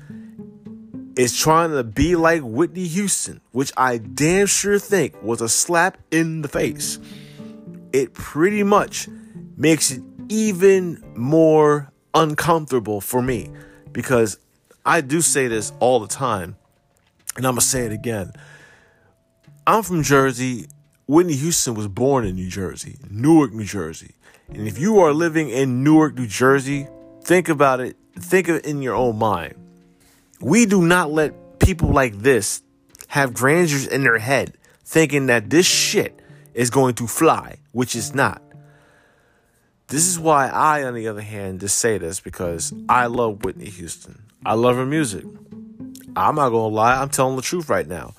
is 1.17 1.35
trying 1.37 1.71
to 1.71 1.83
be 1.83 2.17
like 2.17 2.43
Whitney 2.43 2.87
Houston, 2.87 3.41
which 3.53 3.73
I 3.79 3.97
damn 3.97 4.47
sure 4.47 4.79
think 4.79 5.21
was 5.23 5.41
a 5.41 5.49
slap 5.49 5.97
in 6.11 6.43
the 6.43 6.49
face, 6.49 6.99
it 7.95 8.13
pretty 8.13 8.63
much 8.63 9.09
makes 9.57 9.91
it 9.91 10.03
even 10.29 11.03
more 11.17 11.91
uncomfortable 12.13 13.01
for 13.01 13.23
me 13.23 13.51
because 13.93 14.39
I 14.85 15.01
do 15.01 15.23
say 15.23 15.49
this 15.49 15.73
all 15.81 15.99
the 15.99 16.09
time, 16.09 16.57
and 17.37 17.47
I'm 17.47 17.53
gonna 17.53 17.63
say 17.63 17.87
it 17.87 17.93
again. 17.93 18.33
I'm 19.67 19.85
from 19.85 20.03
Jersey. 20.03 20.67
Whitney 21.07 21.35
Houston 21.35 21.75
was 21.75 21.87
born 21.87 22.25
in 22.25 22.35
New 22.35 22.49
Jersey, 22.49 22.99
Newark, 23.09 23.53
New 23.53 23.65
Jersey. 23.65 24.15
And 24.49 24.67
if 24.67 24.79
you 24.79 24.99
are 25.01 25.13
living 25.13 25.51
in 25.51 25.85
Newark, 25.85 26.15
New 26.15 26.27
Jersey, 26.27 26.89
think 27.23 27.49
about 27.49 27.79
it. 27.79 27.97
Think 28.19 28.49
of 28.49 28.57
it 28.57 28.67
in 28.67 28.83
your 28.83 28.95
own 28.95 29.19
mind. 29.19 29.55
We 30.41 30.67
do 30.67 30.83
not 30.83 31.13
let 31.13 31.61
people 31.61 31.91
like 31.91 32.19
this 32.19 32.63
have 33.09 33.35
grandeurs 33.35 33.87
in 33.87 34.03
their 34.03 34.19
head 34.19 34.57
thinking 34.85 35.27
that 35.27 35.49
this 35.49 35.67
shit 35.67 36.21
is 36.55 36.71
going 36.71 36.95
to 36.95 37.07
fly, 37.07 37.59
which 37.71 37.95
is 37.95 38.15
not. 38.15 38.43
This 39.87 40.09
is 40.09 40.19
why 40.19 40.49
I, 40.49 40.83
on 40.83 40.95
the 40.95 41.07
other 41.07 41.21
hand, 41.21 41.61
just 41.61 41.79
say 41.79 41.99
this 41.99 42.19
because 42.19 42.73
I 42.89 43.07
love 43.07 43.45
Whitney 43.45 43.69
Houston. 43.69 44.23
I 44.45 44.55
love 44.55 44.77
her 44.77 44.87
music. 44.87 45.25
I'm 46.17 46.35
not 46.35 46.51
gonna 46.51 46.75
lie, 46.75 47.01
I'm 47.01 47.11
telling 47.11 47.37
the 47.37 47.43
truth 47.43 47.69
right 47.69 47.87
now. 47.87 48.15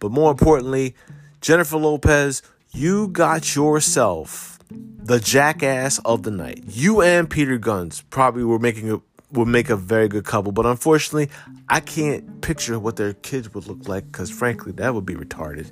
But 0.00 0.12
more 0.12 0.30
importantly, 0.30 0.94
Jennifer 1.40 1.76
Lopez, 1.76 2.42
you 2.72 3.08
got 3.08 3.54
yourself 3.54 4.58
the 4.70 5.20
jackass 5.20 5.98
of 6.00 6.24
the 6.24 6.30
night. 6.30 6.64
You 6.66 7.00
and 7.00 7.30
Peter 7.30 7.58
Gunz 7.58 8.02
probably 8.10 8.44
were 8.44 8.58
making 8.58 8.90
a 8.90 9.00
would 9.32 9.48
make 9.48 9.70
a 9.70 9.76
very 9.76 10.08
good 10.08 10.24
couple. 10.24 10.52
But 10.52 10.66
unfortunately, 10.66 11.30
I 11.68 11.80
can't 11.80 12.40
picture 12.40 12.78
what 12.78 12.96
their 12.96 13.12
kids 13.14 13.52
would 13.54 13.66
look 13.66 13.88
like 13.88 14.10
because, 14.10 14.30
frankly, 14.30 14.72
that 14.72 14.94
would 14.94 15.06
be 15.06 15.14
retarded. 15.14 15.70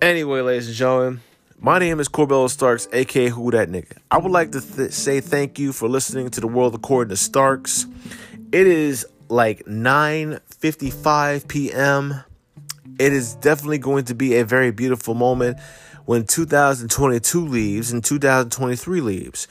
Anyway, 0.00 0.40
ladies 0.40 0.68
and 0.68 0.76
gentlemen, 0.76 1.20
my 1.58 1.78
name 1.78 2.00
is 2.00 2.08
Corbello 2.08 2.48
Starks, 2.48 2.88
aka 2.92 3.28
Who 3.28 3.50
That 3.50 3.68
Nigga. 3.68 3.98
I 4.10 4.18
would 4.18 4.32
like 4.32 4.52
to 4.52 4.60
th- 4.60 4.92
say 4.92 5.20
thank 5.20 5.58
you 5.58 5.72
for 5.72 5.88
listening 5.88 6.30
to 6.30 6.40
the 6.40 6.46
World 6.46 6.74
According 6.74 7.10
to 7.10 7.16
Starks. 7.16 7.86
It 8.52 8.66
is 8.66 9.06
like 9.28 9.64
9:55 9.66 11.48
p.m. 11.48 12.24
It 13.00 13.14
is 13.14 13.34
definitely 13.36 13.78
going 13.78 14.04
to 14.04 14.14
be 14.14 14.36
a 14.36 14.44
very 14.44 14.70
beautiful 14.72 15.14
moment 15.14 15.58
when 16.04 16.26
2022 16.26 17.46
leaves 17.46 17.92
and 17.92 18.04
2023 18.04 19.00
leaves. 19.00 19.48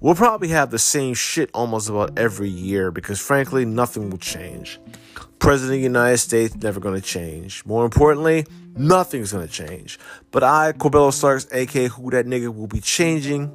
We'll 0.00 0.14
probably 0.14 0.48
have 0.48 0.70
the 0.70 0.78
same 0.78 1.12
shit 1.12 1.50
almost 1.52 1.90
about 1.90 2.18
every 2.18 2.48
year 2.48 2.90
because 2.90 3.20
frankly 3.20 3.66
nothing 3.66 4.08
will 4.08 4.16
change. 4.16 4.80
President 5.38 5.74
of 5.74 5.80
the 5.80 5.82
United 5.82 6.16
States 6.16 6.56
never 6.56 6.80
going 6.80 6.94
to 6.94 7.06
change. 7.06 7.66
More 7.66 7.84
importantly, 7.84 8.46
nothing's 8.74 9.30
going 9.30 9.46
to 9.46 9.52
change. 9.52 9.98
But 10.30 10.42
I, 10.42 10.72
Corbello 10.72 11.12
Starks, 11.12 11.46
aka 11.52 11.88
Who 11.88 12.10
That 12.12 12.24
Nigga, 12.24 12.48
will 12.54 12.66
be 12.66 12.80
changing 12.80 13.54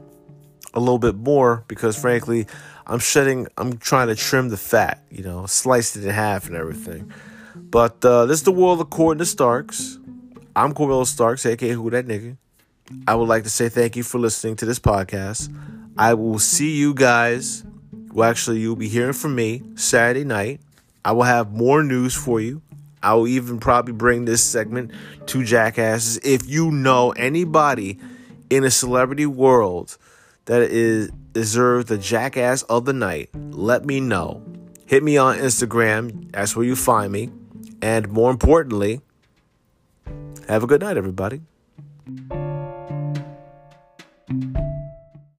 a 0.76 0.80
little 0.80 1.00
bit 1.00 1.16
more 1.16 1.66
because 1.68 1.98
frankly, 1.98 2.46
I'm 2.86 3.00
shedding, 3.00 3.48
I'm 3.58 3.80
trying 3.80 4.10
to 4.10 4.16
trim 4.16 4.50
the 4.50 4.58
fat, 4.58 5.04
you 5.10 5.24
know, 5.24 5.48
sliced 5.48 5.98
it 5.98 6.04
in 6.04 6.12
half 6.12 6.46
and 6.46 6.56
everything. 6.56 7.12
But 7.72 8.04
uh, 8.04 8.26
this 8.26 8.40
is 8.40 8.44
the 8.44 8.52
world 8.52 8.82
according 8.82 9.20
to 9.20 9.26
Starks. 9.26 9.98
I'm 10.58 10.74
Corbello 10.74 11.08
Starks, 11.08 11.46
aka 11.46 11.70
Who 11.70 11.90
That 11.90 12.06
Nigga. 12.06 12.36
I 13.08 13.16
would 13.16 13.30
like 13.30 13.44
to 13.44 13.50
say 13.50 13.70
thank 13.70 13.96
you 13.96 14.04
for 14.04 14.20
listening 14.20 14.58
to 14.58 14.66
this 14.66 14.78
podcast. 14.78 15.50
I 15.98 16.16
will 16.16 16.38
see 16.38 16.76
you 16.76 16.94
guys. 16.94 17.64
Well, 18.12 18.30
actually, 18.30 18.60
you'll 18.60 18.76
be 18.76 18.90
hearing 18.90 19.14
from 19.14 19.36
me 19.36 19.64
Saturday 19.76 20.26
night. 20.26 20.60
I 21.06 21.14
will 21.14 21.24
have 21.24 21.54
more 21.54 21.82
news 21.82 22.14
for 22.14 22.42
you. 22.42 22.62
I 23.02 23.14
will 23.14 23.30
even 23.30 23.58
probably 23.58 23.94
bring 23.94 24.26
this 24.26 24.44
segment 24.44 24.92
to 25.28 25.42
jackasses. 25.46 26.20
If 26.26 26.50
you 26.50 26.72
know 26.72 27.12
anybody 27.12 28.00
in 28.50 28.66
a 28.66 28.70
celebrity 28.70 29.26
world 29.26 29.98
that 30.44 30.62
is 30.62 31.10
deserves 31.32 31.86
the 31.86 31.98
jackass 31.98 32.64
of 32.64 32.84
the 32.84 32.92
night, 32.92 33.30
let 33.34 33.86
me 33.86 34.02
know. 34.02 34.44
Hit 34.88 35.04
me 35.04 35.16
on 35.16 35.38
Instagram. 35.38 36.34
That's 36.34 36.54
where 36.54 36.66
you 36.66 36.76
find 36.76 37.14
me. 37.14 37.30
And 37.82 38.10
more 38.10 38.30
importantly, 38.32 39.02
have 40.48 40.64
a 40.64 40.68
good 40.68 40.82
night, 40.82 40.98
everybody. 40.98 41.42